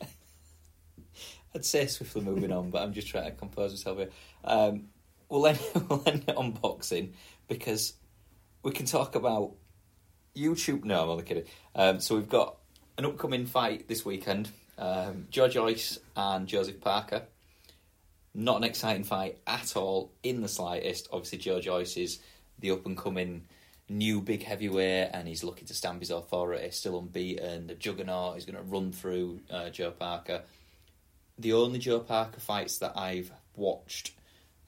[1.54, 4.10] I'd say swiftly moving on, but I'm just trying to compose myself here.
[4.44, 4.88] Um,
[5.28, 5.58] we'll, end,
[5.88, 7.14] we'll end it on boxing
[7.48, 7.94] because
[8.62, 9.54] we can talk about
[10.36, 10.84] YouTube.
[10.84, 11.44] No, I'm only kidding.
[11.74, 12.56] Um, so we've got
[12.98, 14.50] an upcoming fight this weekend.
[14.78, 17.22] Um, Joe Joyce and Joseph Parker.
[18.34, 21.08] Not an exciting fight at all, in the slightest.
[21.10, 22.18] Obviously, Joe Joyce is
[22.58, 23.44] the up and coming
[23.88, 26.70] new big heavyweight, and he's looking to stamp his authority.
[26.70, 27.68] Still unbeaten.
[27.68, 30.42] The juggernaut is going to run through uh, Joe Parker.
[31.38, 34.12] The only Joe Parker fights that I've watched,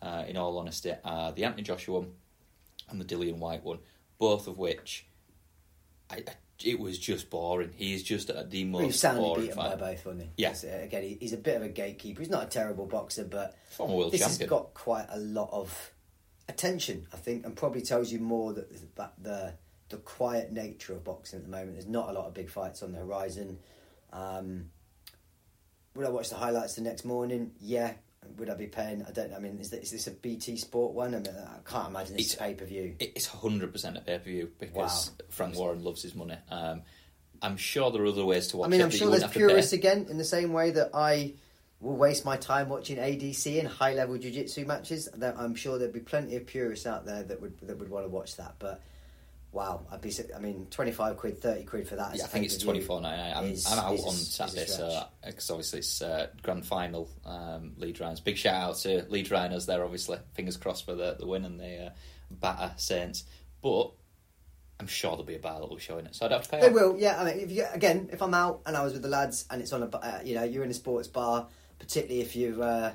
[0.00, 2.12] uh, in all honesty, are the Anthony Joshua one
[2.88, 3.78] and the Dillian Whyte one,
[4.18, 5.04] both of which
[6.11, 6.32] I, I-
[6.64, 7.72] it was just boring.
[7.76, 10.30] He is just uh, the He most was soundly boring beaten by both, wasn't he?
[10.36, 12.20] Yes, uh, again, he, he's a bit of a gatekeeper.
[12.20, 14.40] He's not a terrible boxer, but Former world this champion.
[14.40, 15.92] has got quite a lot of
[16.48, 18.68] attention, I think, and probably tells you more that,
[19.22, 19.54] the
[19.88, 21.74] the quiet nature of boxing at the moment.
[21.74, 23.59] There's not a lot of big fights on the horizon.
[24.12, 24.70] Um,
[25.96, 27.52] I watch the highlights the next morning?
[27.61, 27.94] Yeah.
[28.36, 29.04] Would I be paying?
[29.08, 29.30] I don't.
[29.30, 29.36] Know.
[29.36, 31.14] I mean, is this, is this a BT Sport one?
[31.14, 32.94] I mean, I can't imagine it's pay per view.
[33.00, 35.26] It's hundred percent a pay per view because Wow.
[35.30, 36.36] Frank Warren loves his money.
[36.50, 36.82] Um,
[37.40, 38.84] I'm sure there are other ways to watch I mean, it.
[38.84, 39.46] I'm sure there's wouldn't have to pay.
[39.46, 41.34] purists again, in the same way that I
[41.80, 45.08] will waste my time watching ADCC and high level jiu jitsu matches.
[45.14, 48.04] That I'm sure there'd be plenty of purists out there that would that would want
[48.04, 48.54] to watch that.
[48.58, 48.82] But
[49.53, 50.12] wow, I'd be.
[50.34, 52.16] I mean, twenty five quid, thirty quid for that.
[52.16, 53.36] Yeah, I think it's twenty four ninety nine.
[53.36, 57.09] I'm, is- I'm out is on Saturday, so because obviously it's uh, grand final.
[57.24, 58.20] Um, Leeds Rhinos.
[58.20, 59.82] Big shout out to Leeds Rhinos there.
[59.84, 61.90] Obviously, fingers crossed for the, the win and the uh,
[62.30, 63.24] batter Saints.
[63.62, 63.90] But
[64.80, 66.49] I'm sure there'll be a bar that will be showing it, so I'd have to
[66.49, 66.61] pay.
[66.61, 66.72] They up.
[66.72, 67.20] will, yeah.
[67.20, 69.61] I mean, if you, again, if I'm out and I was with the lads and
[69.61, 71.49] it's on a, uh, you know, you're in a sports bar,
[71.80, 72.92] particularly if you've uh,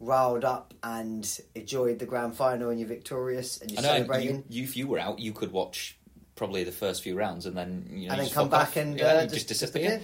[0.00, 4.44] riled up and enjoyed the grand final and you're victorious and you're know celebrating.
[4.48, 5.98] you, you, if you were out, you could watch
[6.34, 8.76] probably the first few rounds and then you know and then come back off.
[8.76, 10.02] and yeah, uh, just disappear.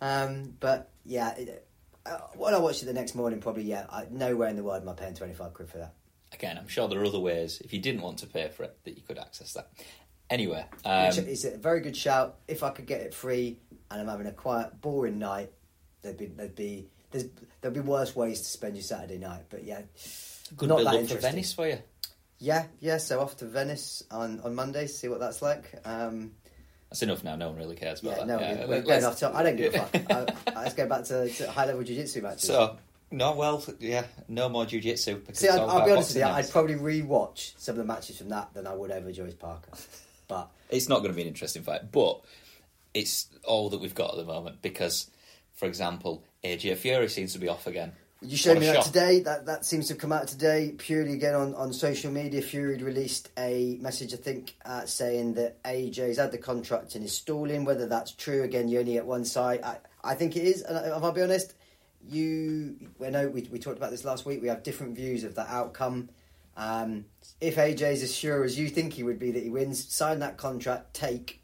[0.00, 1.64] Um, but yeah, it,
[2.06, 3.86] Uh, when I watched it the next morning, probably yeah.
[3.90, 5.94] I, nowhere in the world am I paying twenty five quid for that.
[6.32, 8.76] Again, I'm sure there are other ways, if you didn't want to pay for it,
[8.84, 9.70] that you could access that.
[10.30, 12.36] Anyway, um, Which is a very good shout.
[12.46, 13.58] If I could get it free
[13.90, 15.50] and I'm having a quiet, boring night,
[16.02, 17.26] there'd be there'd be there's,
[17.60, 19.44] there'll be worse ways to spend your Saturday night.
[19.50, 19.82] But yeah,
[20.56, 21.30] good not that for interesting.
[21.30, 21.78] Venice for you.
[22.38, 22.98] yeah, yeah.
[22.98, 24.86] So off to Venice on on Monday.
[24.86, 25.72] See what that's like.
[25.84, 26.32] Um,
[26.90, 27.36] That's enough now.
[27.36, 28.26] No one really cares about yeah, that.
[28.26, 29.22] no, Yeah, we're going off.
[29.22, 30.36] I don't give a fuck.
[30.46, 32.44] I, let's go back to, to high level jiu jitsu matches.
[32.44, 32.78] So,
[33.10, 35.16] no, well, yeah, no more jiu-jitsu.
[35.16, 36.28] because See, I'd, I'll be honest with you.
[36.28, 39.70] I'd probably re-watch some of the matches from that than I would ever Joyce Parker.
[40.28, 42.20] But It's not going to be an interesting fight, but
[42.92, 45.10] it's all that we've got at the moment because,
[45.58, 47.92] for example, AJ Fury seems to be off again.
[48.20, 48.84] You showed me that shock.
[48.86, 49.20] today.
[49.20, 50.74] That that seems to have come out today.
[50.76, 55.62] Purely again on, on social media, Fury released a message, I think, uh, saying that
[55.64, 57.64] AJ's had the contract and is stalling.
[57.64, 59.62] Whether that's true, again, you only get one side.
[59.62, 60.62] I, I think it is.
[60.62, 61.54] And if I'll be honest,
[62.08, 64.40] you, I know we we talked about this last week.
[64.42, 66.08] We have different views of that outcome.
[66.56, 67.04] Um,
[67.40, 70.36] if AJ's as sure as you think he would be that he wins, sign that
[70.38, 71.37] contract, take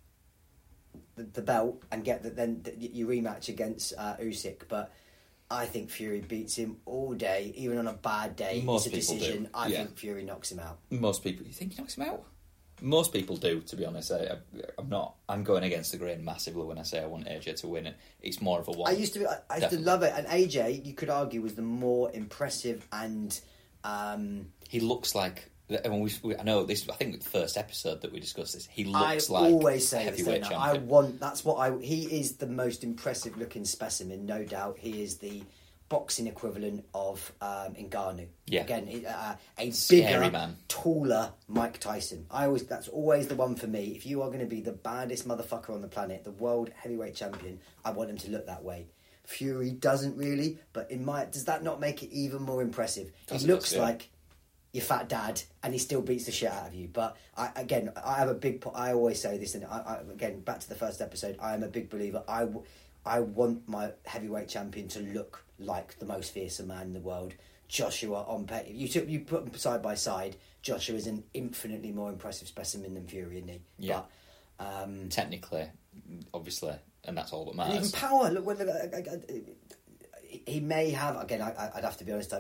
[1.17, 4.63] the, the belt, and get the, then the, your rematch against uh, Usyk.
[4.69, 4.93] But
[5.51, 8.63] I think Fury beats him all day, even on a bad day.
[8.65, 9.51] Most it's a people do, decision.
[9.55, 9.79] I yeah.
[9.79, 10.79] think Fury knocks him out.
[10.91, 12.25] Most people, you think he knocks him out?
[12.81, 14.11] Most people do, to be honest.
[14.11, 14.37] I,
[14.77, 15.15] I'm not.
[15.29, 17.97] I'm going against the grain massively when I say I want AJ to win it.
[18.21, 18.91] It's more of a one.
[18.91, 21.41] I used to, be, I, I used to love it, and AJ, you could argue,
[21.41, 23.39] was the more impressive and.
[23.85, 25.51] Um, He looks like.
[25.71, 26.87] I mean, we, we, I know this.
[26.91, 28.67] I think the first episode that we discussed this.
[28.71, 30.19] He I looks like always say this.
[30.19, 30.73] heavyweight don't I?
[30.73, 31.21] I want.
[31.21, 31.79] That's what I.
[31.81, 34.77] He is the most impressive looking specimen, no doubt.
[34.79, 35.43] He is the
[35.89, 38.27] boxing equivalent of um, Ngannou.
[38.47, 38.63] Yeah.
[38.63, 40.57] Again, uh, a Scary bigger, man.
[40.69, 42.27] taller Mike Tyson.
[42.31, 42.67] I always.
[42.67, 43.95] That's always the one for me.
[43.97, 47.15] If you are going to be the baddest motherfucker on the planet, the world heavyweight
[47.15, 48.89] champion, I want him to look that way.
[49.25, 53.11] Fury doesn't really, but in my does that not make it even more impressive?
[53.27, 53.81] Does he looks yeah.
[53.81, 54.11] like
[54.75, 56.89] your fat dad, and he still beats the shit out of you.
[56.93, 58.63] But I, again, I have a big.
[58.75, 61.37] I always say this, and I, I, again, back to the first episode.
[61.41, 62.25] I am a big believer.
[62.29, 62.49] I,
[63.07, 67.35] I want my heavyweight champion to look like the most fearsome man in the world.
[67.69, 68.69] Joshua on pay.
[68.75, 70.35] You took you put them side by side.
[70.61, 73.61] Joshua is an infinitely more impressive specimen than Fury, isn't he?
[73.79, 74.03] Yeah.
[74.59, 75.69] But, um, Technically,
[76.33, 77.93] obviously, and that's all that and even matters.
[77.93, 78.29] power.
[78.31, 81.43] Look, when, I, I, I, he may have again.
[81.43, 82.35] I, I'd have to be honest.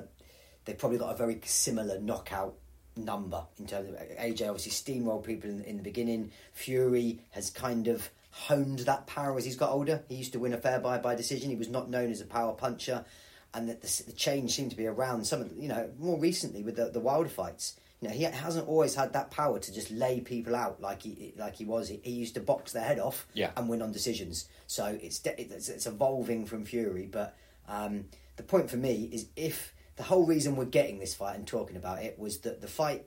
[0.64, 2.54] They've probably got a very similar knockout
[2.96, 4.48] number in terms of AJ.
[4.48, 6.30] Obviously, steamrolled people in, in the beginning.
[6.52, 10.02] Fury has kind of honed that power as he's got older.
[10.08, 11.50] He used to win a fair by by decision.
[11.50, 13.04] He was not known as a power puncher,
[13.52, 16.18] and that the, the change seemed to be around some of the, you know more
[16.18, 17.76] recently with the, the Wilder fights.
[18.00, 21.32] You know, he hasn't always had that power to just lay people out like he
[21.36, 21.88] like he was.
[21.88, 23.50] He, he used to box their head off Yeah.
[23.56, 24.46] and win on decisions.
[24.66, 27.08] So it's it's, it's evolving from Fury.
[27.10, 27.36] But
[27.68, 28.04] um,
[28.36, 31.76] the point for me is if the whole reason we're getting this fight and talking
[31.76, 33.06] about it was that the fight,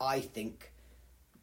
[0.00, 0.72] I think,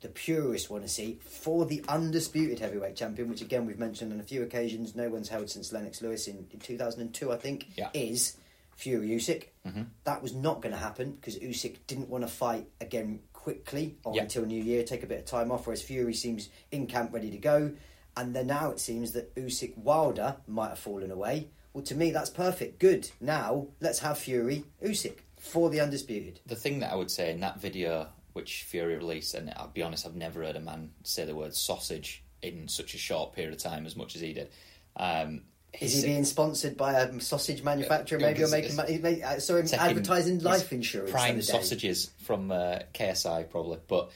[0.01, 4.19] the purists want to see for the undisputed heavyweight champion, which again we've mentioned on
[4.19, 7.89] a few occasions, no one's held since Lennox Lewis in, in 2002, I think, Yeah.
[7.93, 8.37] is
[8.75, 9.45] Fury Usyk.
[9.65, 9.83] Mm-hmm.
[10.03, 14.13] That was not going to happen because Usyk didn't want to fight again quickly or
[14.15, 14.23] Yeah.
[14.23, 17.31] until New Year, take a bit of time off, whereas Fury seems in camp ready
[17.31, 17.71] to go.
[18.17, 21.49] And then now it seems that Usyk Wilder might have fallen away.
[21.75, 22.79] Well, to me, that's perfect.
[22.79, 23.11] Good.
[23.19, 26.39] Now let's have Fury Usyk for the undisputed.
[26.45, 29.83] The thing that I would say in that video, which Fury released, and I'll be
[29.83, 33.53] honest, I've never heard a man say the word sausage in such a short period
[33.53, 34.51] of time as much as he did.
[34.95, 35.41] Um,
[35.81, 38.19] Is he being sponsored by a sausage manufacturer?
[38.19, 39.21] Maybe or making money.
[39.39, 41.11] Saw advertising life insurance.
[41.11, 43.79] Prime sausages from uh, KSI, probably.
[43.85, 44.11] But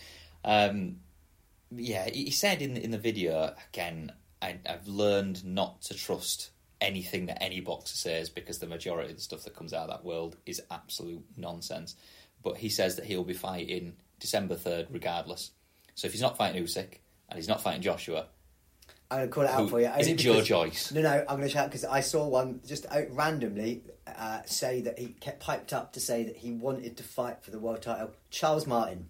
[0.46, 1.02] um,
[1.76, 4.14] yeah, he he said in in the video again.
[4.42, 6.52] I, I've learned not to trust
[6.82, 9.90] anything that any boxer says because the majority of the stuff that comes out of
[9.90, 11.96] that world is absolute nonsense.
[12.44, 15.52] But he says that he'll be fighting December third, regardless.
[15.96, 17.00] So if he's not fighting Usyk
[17.30, 18.28] and he's not fighting Joshua,
[19.12, 19.88] I'm going to call it out Who- for you.
[19.88, 20.92] is it Joe Joyce?
[20.92, 24.82] No, no, I'm going to shout because I saw one just out randomly uh, say
[24.82, 27.82] that he kept piped up to say that he wanted to fight for the world
[27.82, 28.12] title.
[28.30, 29.10] Charles Martin.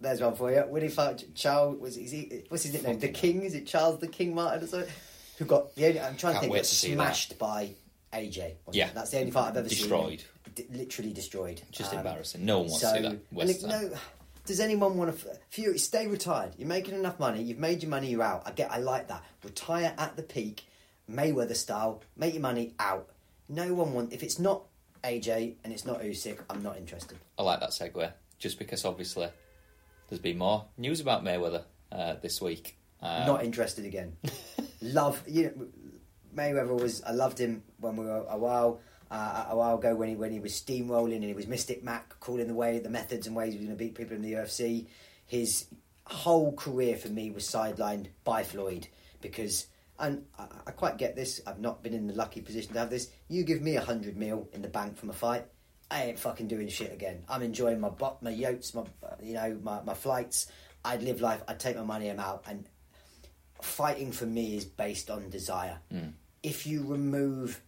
[0.00, 0.62] There's one for you.
[0.68, 1.80] Would he fight Charles?
[1.80, 2.44] Was is he?
[2.48, 2.98] What's his nickname?
[2.98, 3.42] The King?
[3.42, 4.92] Is it Charles the King Martin or something?
[5.38, 6.00] Who got the only?
[6.00, 6.54] I'm trying Can't to think.
[6.54, 7.70] Got smashed by
[8.12, 8.54] AJ.
[8.72, 8.88] Yeah.
[8.88, 8.94] it?
[8.94, 10.20] that's the only fight I've ever Destroyed.
[10.20, 10.28] seen.
[10.54, 11.60] D- literally destroyed.
[11.70, 12.44] just Um, embarrassing.
[12.44, 13.10] No one wants so, to see that.
[13.40, 13.90] and of time.
[13.90, 13.98] no,
[14.46, 15.28] does anyone want to?
[15.50, 16.52] Fury, stay retired.
[16.56, 17.42] You're making enough money.
[17.42, 18.08] You've made your money.
[18.08, 18.44] You're out.
[18.46, 18.70] I get.
[18.72, 19.22] I like that.
[19.44, 20.64] Retire at the peak,
[21.10, 22.02] Mayweather style.
[22.16, 23.08] Make your money out.
[23.48, 24.14] No one wants.
[24.14, 24.62] If it's not
[25.04, 27.18] AJ and it's not Usyk, I'm not interested.
[27.38, 29.28] I like that segue, just because obviously
[30.08, 32.78] there's been more news about Mayweather uh, this week.
[33.02, 34.16] Uh, not interested again.
[34.92, 35.52] Love you.
[35.56, 35.66] Know,
[36.34, 37.02] Mayweather was.
[37.02, 38.80] I loved him when we were a while.
[39.08, 42.18] Uh, a while ago, when he when he was steamrolling and he was Mystic Mac,
[42.18, 44.32] calling the way, the methods and ways he was going to beat people in the
[44.32, 44.86] UFC.
[45.26, 45.66] His
[46.06, 48.88] whole career for me was sidelined by Floyd
[49.20, 49.66] because,
[49.98, 51.40] and I, I quite get this.
[51.46, 53.08] I've not been in the lucky position to have this.
[53.28, 55.46] You give me a hundred mil in the bank from a fight,
[55.90, 57.22] I ain't fucking doing shit again.
[57.28, 58.82] I'm enjoying my bo- my yachts, my
[59.22, 60.50] you know my my flights.
[60.84, 61.42] I'd live life.
[61.48, 62.08] I'd take my money.
[62.08, 62.44] I'm out.
[62.48, 62.68] And
[63.66, 65.78] fighting for me is based on desire.
[65.92, 66.12] Mm.
[66.42, 67.60] If you remove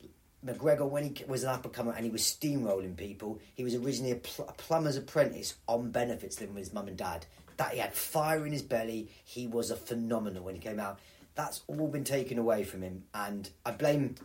[0.44, 3.74] McGregor when he was an up and comer and he was steamrolling people, he was
[3.74, 7.26] originally a, pl- a plumber's apprentice on benefits living with his mum and dad.
[7.56, 9.10] That he had fire in his belly.
[9.24, 11.00] He was a phenomenal when he came out.
[11.34, 14.16] That's all been taken away from him, and I blame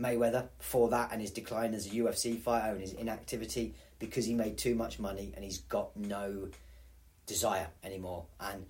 [0.00, 4.34] Mayweather for that and his decline as a UFC fighter and his inactivity because he
[4.34, 6.48] made too much money and he's got no
[7.26, 8.24] desire anymore.
[8.40, 8.66] And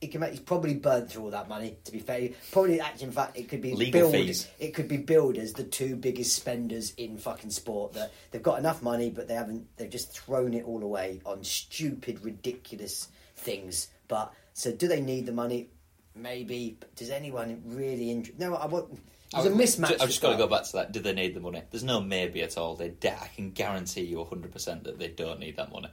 [0.00, 1.76] he can make, he's probably burnt through all that money.
[1.84, 4.12] To be fair, probably actually, in fact, it could be Legal billed.
[4.12, 4.48] fees.
[4.58, 7.94] It could be billed as the two biggest spenders in fucking sport.
[7.94, 9.66] That they've got enough money, but they haven't.
[9.76, 13.88] They've just thrown it all away on stupid, ridiculous things.
[14.08, 15.70] But so, do they need the money?
[16.14, 16.76] Maybe.
[16.78, 18.06] But does anyone really?
[18.06, 18.98] Inj- no, I want.
[19.32, 20.00] There's a mismatch.
[20.00, 20.92] I've just got to go back to that.
[20.92, 21.62] Do they need the money?
[21.70, 22.76] There's no maybe at all.
[22.76, 25.88] They de- I can guarantee you 100% that they don't need that money.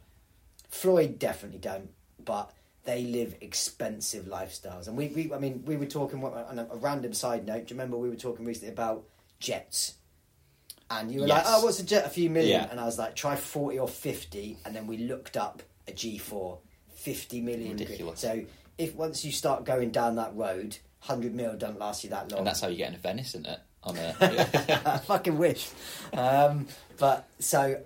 [0.69, 1.89] Floyd definitely don't,
[2.23, 2.51] but
[2.85, 4.87] they live expensive lifestyles.
[4.87, 7.67] And we, we I mean, we were talking on a, a random side note.
[7.67, 9.05] Do you remember we were talking recently about
[9.39, 9.95] jets?
[10.89, 11.53] And you were like, Yes.
[11.55, 12.05] "Oh, what's a jet?
[12.05, 12.61] A few million.
[12.61, 12.67] Yeah.
[12.69, 14.57] And I was like, "Try forty or 50.
[14.65, 16.59] And then we looked up a G four,
[16.95, 17.71] 50 million.
[17.71, 18.19] Ridiculous.
[18.19, 18.43] So
[18.77, 22.39] if once you start going down that road, hundred mil don't last you that long.
[22.39, 23.59] And that's how you get into Venice, isn't it?
[23.83, 24.15] On a,
[24.85, 25.69] I fucking wish.
[26.13, 26.67] Um,
[26.97, 27.81] but so,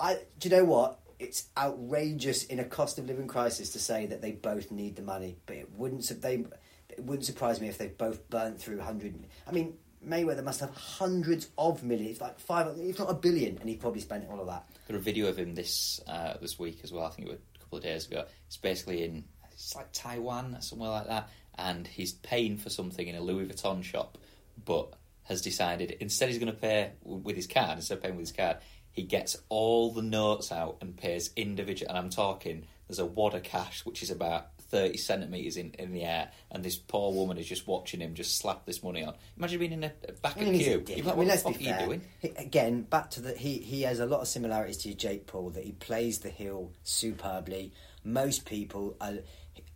[0.00, 1.00] I do you know what?
[1.18, 5.02] It's outrageous in a cost of living crisis to say that they both need the
[5.02, 6.44] money, but it wouldn't they
[6.88, 9.26] it wouldn't surprise me if they both burnt through hundred.
[9.46, 9.74] I mean,
[10.06, 14.00] Mayweather must have hundreds of millions, like five, if not a billion, and he probably
[14.00, 14.68] spent all of that.
[14.88, 17.04] got a video of him this uh, this week as well.
[17.04, 18.24] I think it was a couple of days ago.
[18.46, 23.06] It's basically in it's like Taiwan or somewhere like that, and he's paying for something
[23.06, 24.18] in a Louis Vuitton shop,
[24.64, 24.94] but
[25.24, 28.36] has decided instead he's going to pay with his card instead of paying with his
[28.36, 28.58] card.
[28.94, 31.90] He gets all the notes out and pays individual.
[31.90, 35.92] And I'm talking, there's a wad of cash which is about thirty centimeters in, in
[35.92, 39.14] the air, and this poor woman is just watching him just slap this money on.
[39.36, 40.84] Imagine being in a, a back I of mean, queue.
[41.06, 41.86] I mean, let's be fuck are you fair.
[41.86, 42.02] doing?
[42.20, 43.58] He, again, back to the he.
[43.58, 45.50] He has a lot of similarities to Jake Paul.
[45.50, 47.72] That he plays the heel superbly.
[48.04, 49.14] Most people, are,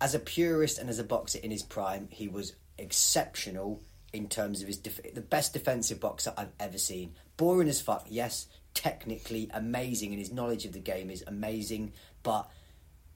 [0.01, 4.63] as a purist and as a boxer in his prime, he was exceptional in terms
[4.63, 7.15] of his def- the best defensive boxer I've ever seen.
[7.37, 8.47] Boring as fuck, yes.
[8.83, 11.93] Technically amazing, and his knowledge of the game is amazing.
[12.23, 12.49] But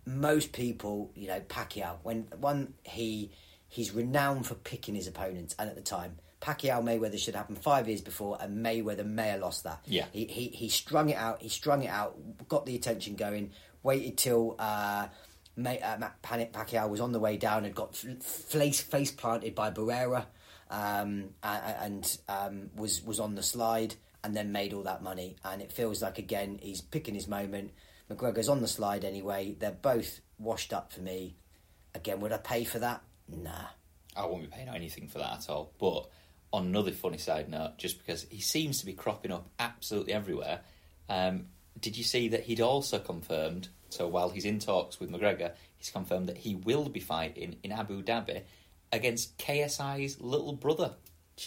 [0.04, 3.30] most people, you know, Pacquiao, when one he
[3.68, 7.86] he's renowned for picking his opponents, and at the time, Pacquiao Mayweather should happen five
[7.86, 9.80] years before, and Mayweather may have lost that.
[9.86, 10.06] Yeah.
[10.12, 11.40] he he he strung it out.
[11.40, 13.52] He strung it out, got the attention going.
[13.84, 15.06] Waited till uh,
[15.54, 19.54] May, uh, Matt Panic Pacquiao was on the way down and got face face planted
[19.54, 20.26] by Barrera,
[20.70, 23.94] um, a- a- and um, was was on the slide,
[24.24, 25.36] and then made all that money.
[25.44, 27.72] And it feels like again he's picking his moment.
[28.10, 29.56] McGregor's on the slide anyway.
[29.58, 31.36] They're both washed up for me.
[31.94, 33.02] Again, would I pay for that?
[33.28, 33.66] Nah.
[34.16, 35.72] I won't be paying anything for that at all.
[35.78, 36.08] But
[36.52, 40.60] on another funny side note, just because he seems to be cropping up absolutely everywhere,
[41.08, 41.46] um,
[41.80, 43.68] did you see that he'd also confirmed?
[43.88, 47.72] So while he's in talks with McGregor, he's confirmed that he will be fighting in
[47.72, 48.42] Abu Dhabi
[48.92, 50.92] against KSI's little brother.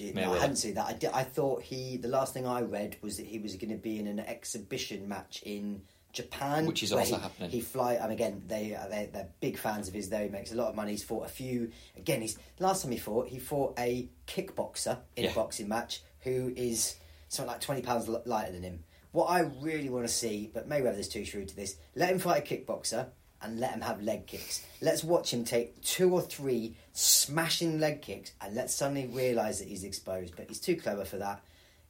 [0.02, 0.86] No, I hadn't seen that.
[0.88, 1.98] I, di- I thought he.
[1.98, 5.08] The last thing I read was that he was going to be in an exhibition
[5.08, 5.82] match in
[6.14, 7.50] Japan, Which is also he, happening.
[7.50, 10.10] He fly, and again, they are they, they're big fans of his.
[10.10, 10.92] Though he makes a lot of money.
[10.92, 11.72] He's fought a few.
[11.98, 15.32] Again, he's last time he fought, he fought a kickboxer in Yeah.
[15.32, 16.96] a boxing match who is
[17.28, 18.84] something like twenty pounds lighter than him.
[19.12, 21.78] What I really want to see, but Mayweather's too shrewd to this.
[21.96, 23.08] Let him fight a kickboxer
[23.46, 24.66] and let him have leg kicks.
[24.82, 29.68] Let's watch him take two or three smashing leg kicks, and let's suddenly realise that
[29.68, 30.36] he's exposed.
[30.36, 31.44] But he's too clever for that.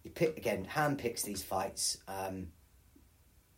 [0.04, 1.98] He pick again, hand picks these fights.
[2.08, 2.48] Um,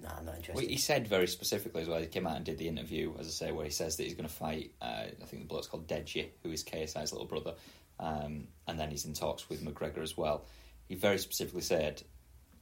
[0.02, 0.56] no, I'm not interested.
[0.56, 2.00] Well, he said very specifically as well.
[2.00, 4.14] He came out and did the interview, as I say, where he says that he's
[4.14, 4.74] going to fight.
[4.82, 7.56] Uh, I think the bloke's called Deji, who is KSI's little brother,
[8.00, 10.46] um, and then he's in talks with McGregor as well.
[10.88, 12.04] He very specifically said,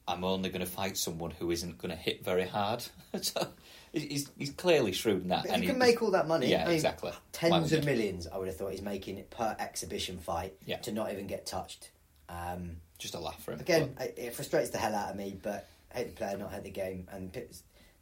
[0.08, 2.84] "I'm only going to fight someone who isn't going to hit very hard."
[3.22, 3.48] so
[3.92, 5.46] he's, he's clearly shrewd in that.
[5.48, 6.48] But he he can make all that money.
[6.48, 7.12] Yeah, I mean, exactly.
[7.32, 10.78] Tens of millions, I would have thought he's making per exhibition fight Yeah.
[10.78, 11.92] to not even get touched.
[12.30, 13.60] Um, Just a laugh for him.
[13.60, 16.64] Again, it it frustrates the hell out of me, but hate the player, not hate
[16.64, 17.08] the game.
[17.12, 17.32] And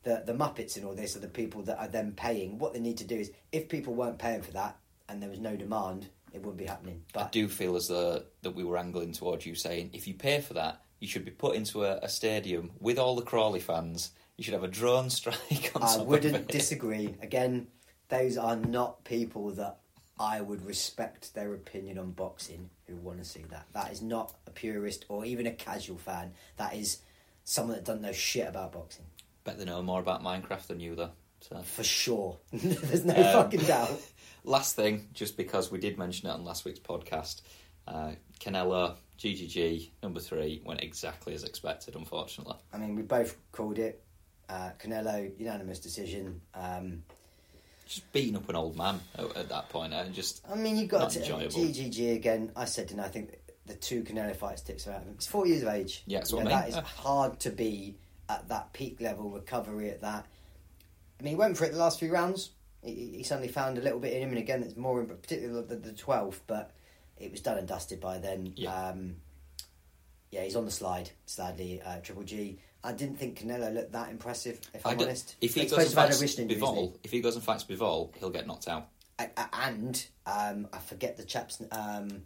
[0.04, 2.60] the the Muppets and all this are the people that are then paying.
[2.60, 4.78] What they need to do is, if people weren't paying for that
[5.10, 7.04] and there was no demand, it wouldn't be happening.
[7.16, 10.42] I do feel as though that we were angling towards you saying if you pay
[10.42, 14.12] for that, you should be put into a, a stadium with all the Crawley fans.
[14.38, 17.14] You should have a drone strike on I wouldn't disagree.
[17.22, 17.68] Again,
[18.08, 19.80] those are not people that
[20.18, 23.66] I would respect their opinion on boxing who want to see that.
[23.74, 26.32] That is not a purist or even a casual fan.
[26.56, 27.00] That is
[27.44, 29.04] someone that doesn't know shit about boxing.
[29.44, 31.12] Bet they know more about Minecraft than you, though.
[31.42, 31.58] So.
[31.64, 32.38] For sure.
[32.54, 34.00] There's no Um, fucking doubt.
[34.46, 37.42] Last thing, just because we did mention it on last week's podcast,
[37.88, 42.56] uh, Canelo, GGG, number three, went exactly as expected, unfortunately.
[42.74, 44.04] I mean, we both called it.
[44.50, 46.42] Uh, Canelo, unanimous decision.
[46.54, 47.04] Um,
[47.88, 50.86] Just beating up an old man at, at that point, and just I mean, you
[50.88, 51.56] got to enjoyable.
[51.56, 52.52] GGG again.
[52.56, 55.16] I said, and I think the two Canelo fights ticks around him.
[55.18, 56.04] He's four years of age.
[56.06, 56.50] Yeah, You know.
[56.50, 57.96] That is hard to be
[58.30, 60.26] at that peak level recovery at that.
[61.20, 62.52] I mean, he went for it the last few rounds.
[62.84, 65.76] He, he suddenly found a little bit in him, and again, it's more, particularly the,
[65.76, 66.72] the 12th, but
[67.18, 68.54] it was done and dusted by then.
[68.56, 68.74] Yeah.
[68.90, 69.16] Um,
[70.32, 72.58] yeah, he's on the slide, sadly, uh, Triple G.
[72.84, 75.36] I didn't think Canelo looked that impressive, if I'm honest.
[75.40, 76.82] if he goes and supposed to have had fights a wrist injury, isn't he?
[76.82, 78.90] Bivol, if he goes and fights Bivol, he'll get knocked out.
[79.20, 82.24] A- a- and um, I forget the chap's um,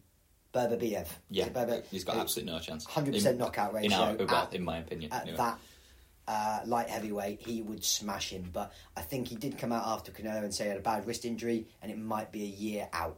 [0.54, 1.08] Berber BF.
[1.30, 1.84] Yeah, Berber?
[1.92, 2.86] he's got absolutely no chance.
[2.86, 5.38] 100% In- knockout In, ratio our, well, at- in my opinion, At anyway.
[5.38, 5.60] that
[6.30, 8.50] uh, light heavyweight, he would smash him.
[8.52, 11.06] But I think he did come out after Canelo and say he had a bad
[11.06, 13.18] wrist injury, and it might be a year out.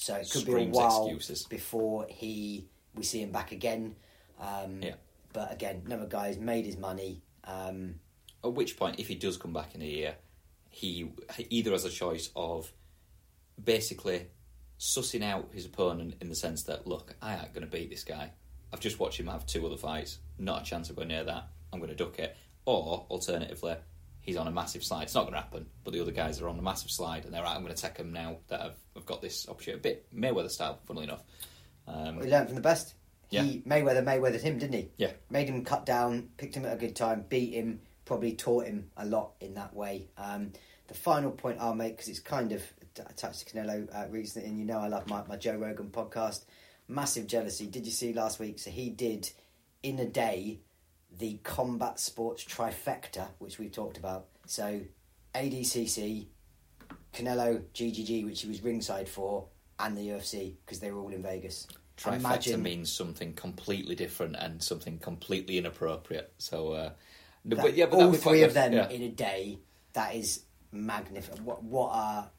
[0.00, 1.44] So it could be a Screams while excuses.
[1.46, 3.96] before he we see him back again.
[4.40, 4.94] Um, Yeah.
[5.32, 7.20] But again, another guy's made his money.
[7.44, 7.96] Um,
[8.44, 10.14] At which point, if he does come back in a year,
[10.70, 12.72] he he either has a choice of
[13.62, 14.28] basically
[14.78, 18.04] sussing out his opponent in the sense that, look, I ain't going to beat this
[18.04, 18.30] guy.
[18.72, 20.18] I've just watched him have two other fights.
[20.38, 21.48] Not a chance of going near that.
[21.72, 22.36] I'm going to duck it.
[22.64, 23.74] Or, alternatively,
[24.28, 25.04] he's on a massive slide.
[25.04, 27.32] It's not going to happen, but the other guys are on a massive slide and
[27.32, 29.80] they're right, I'm going to take him now that I've, I've got this opportunity.
[29.80, 31.22] A bit Mayweather style, funnily enough.
[31.86, 32.92] Um, we learned from the best.
[33.30, 33.42] Yeah.
[33.42, 34.90] He Mayweather Mayweathered him, didn't he?
[34.98, 35.12] Yeah.
[35.30, 38.90] Made him cut down, picked him at a good time, beat him, probably taught him
[38.98, 40.08] a lot in that way.
[40.18, 40.52] Um,
[40.88, 42.62] the final point I'll make because it's kind of
[42.98, 46.44] attached to Canelo uh, recently, and you know I love my, my Joe Rogan podcast.
[46.86, 47.66] Massive jealousy.
[47.66, 48.58] Did you see last week?
[48.58, 49.30] So he did
[49.82, 50.60] in a day
[51.18, 54.26] the combat sports trifecta, which we've talked about.
[54.46, 54.80] So
[55.34, 56.26] ADCC,
[57.12, 59.46] Canelo, GGG, which he was ringside for,
[59.80, 61.66] and the UFC because they were all in Vegas.
[61.96, 66.32] Trifecta Imagine means something completely different and something completely inappropriate.
[66.38, 66.90] So, uh,
[67.46, 68.72] that- but yeah, but all three of them.
[68.72, 68.88] Yeah.
[68.88, 69.58] in a day.
[69.94, 71.42] That is magnificent.
[71.42, 72.30] What what a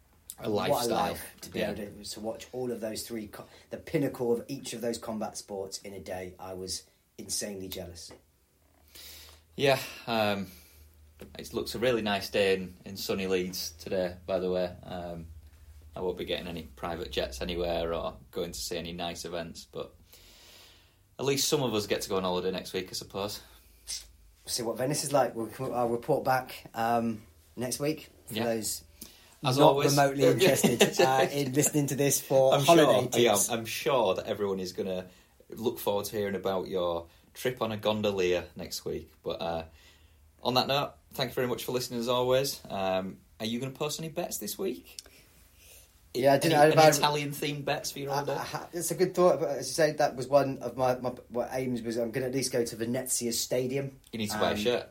[0.42, 0.96] A What a lifestyle.
[1.10, 1.72] life to be Yeah.
[1.72, 4.98] able to, to watch all of those three, co- the pinnacle of each of those
[4.98, 6.34] combat sports in a day.
[6.40, 6.84] I was
[7.18, 8.10] insanely jealous.
[9.60, 10.48] Yeah, um,
[11.38, 14.72] it looks a really nice day in, in sunny Leeds today, by the way.
[14.86, 15.26] Um,
[15.94, 19.68] I won't be getting any private jets anywhere or going to see any nice events,
[19.70, 19.94] but
[21.20, 23.42] at least some of us get to go on holiday next week, I suppose.
[24.46, 25.36] See what Venice is like.
[25.36, 27.22] We'll, I'll report back um,
[27.58, 28.46] next week for Yeah.
[28.46, 28.82] those
[29.44, 29.92] As not always.
[29.92, 33.50] remotely interested uh, in listening to this for I'm holiday sure, yeah, tips.
[33.50, 35.06] I'm sure that everyone is going to
[35.50, 37.08] look forward to hearing about your
[37.40, 39.10] trip on a gondolier next week.
[39.24, 39.64] But uh,
[40.44, 42.60] on that note, thank you very much for listening as always.
[42.70, 44.98] Um, are you going to post any bets this week?
[46.14, 48.22] Yeah, I didn't- I- any Italian themed bets for your I-?
[48.24, 51.12] I it's a good thought, but as you say, that was one of my, my
[51.30, 51.96] what aims was.
[51.98, 53.92] I'm going to at least go to Venezia Stadium.
[54.12, 54.90] You need to buy a Um, shirt.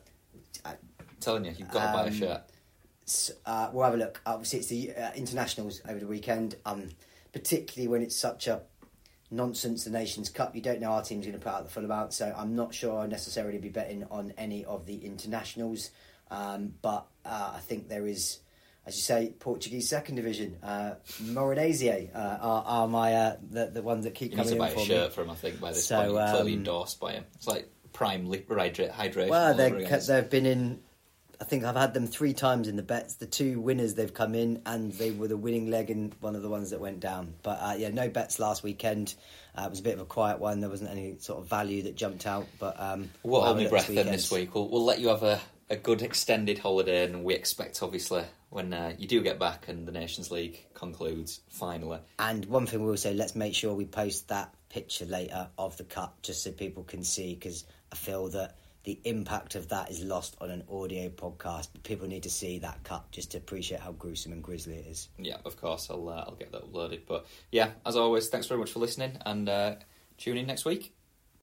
[0.65, 0.77] I- I'm
[1.21, 2.43] telling you, you've got to buy a Um, shirt.
[3.07, 4.21] S- Uh, we'll have a look.
[4.25, 6.57] Obviously, it's the uh, internationals over the weekend.
[6.65, 6.89] Um,
[7.33, 8.63] particularly when it's such a
[9.31, 10.55] nonsense, the Nations Cup.
[10.55, 12.75] You don't know our team's going to put out the full amount, so I'm not
[12.75, 15.91] sure I'll necessarily be betting on any of the internationals.
[16.31, 18.39] Um, but uh, I think there is,
[18.87, 20.57] as you say, Portuguese second division.
[20.63, 24.55] Uh, Moreirense uh, are, are my uh, the the ones that keep You need coming
[24.55, 25.15] to buy in a for shirt me.
[25.15, 26.13] for him, I think, by this So, point.
[26.13, 27.25] You're clearly um, endorsed by him.
[27.35, 29.29] It's like prime li- hydra- hydration.
[29.29, 30.81] Well, they they've been in.
[31.41, 33.15] I think I've had them three times in the bets.
[33.15, 36.43] The two winners they've come in, and they were the winning leg and one of
[36.43, 37.35] the ones that went down.
[37.43, 39.15] But uh, yeah, no bets last weekend.
[39.57, 40.61] Uh, it was a bit of a quiet one.
[40.61, 42.47] There wasn't any sort of value that jumped out.
[42.59, 44.55] But um, We'll hold a my breath then this week.
[44.55, 48.73] We'll, we'll let you have a, a good extended holiday, and we expect, obviously, when
[48.73, 52.01] uh, you do get back and the Nations League concludes, finally.
[52.19, 55.77] And one thing we will say, let's make sure we post that picture later of
[55.77, 59.91] the cut, just so people can see, because I feel that the impact of that
[59.91, 61.69] is lost on an audio podcast.
[61.73, 64.87] But People need to see that cut just to appreciate how gruesome and grisly it
[64.87, 65.09] is.
[65.19, 67.03] Yeah, of course, I'll, uh, I'll get that uploaded.
[67.07, 69.75] But yeah, as always, thanks very much for listening, and uh,
[70.17, 70.95] tune in next week.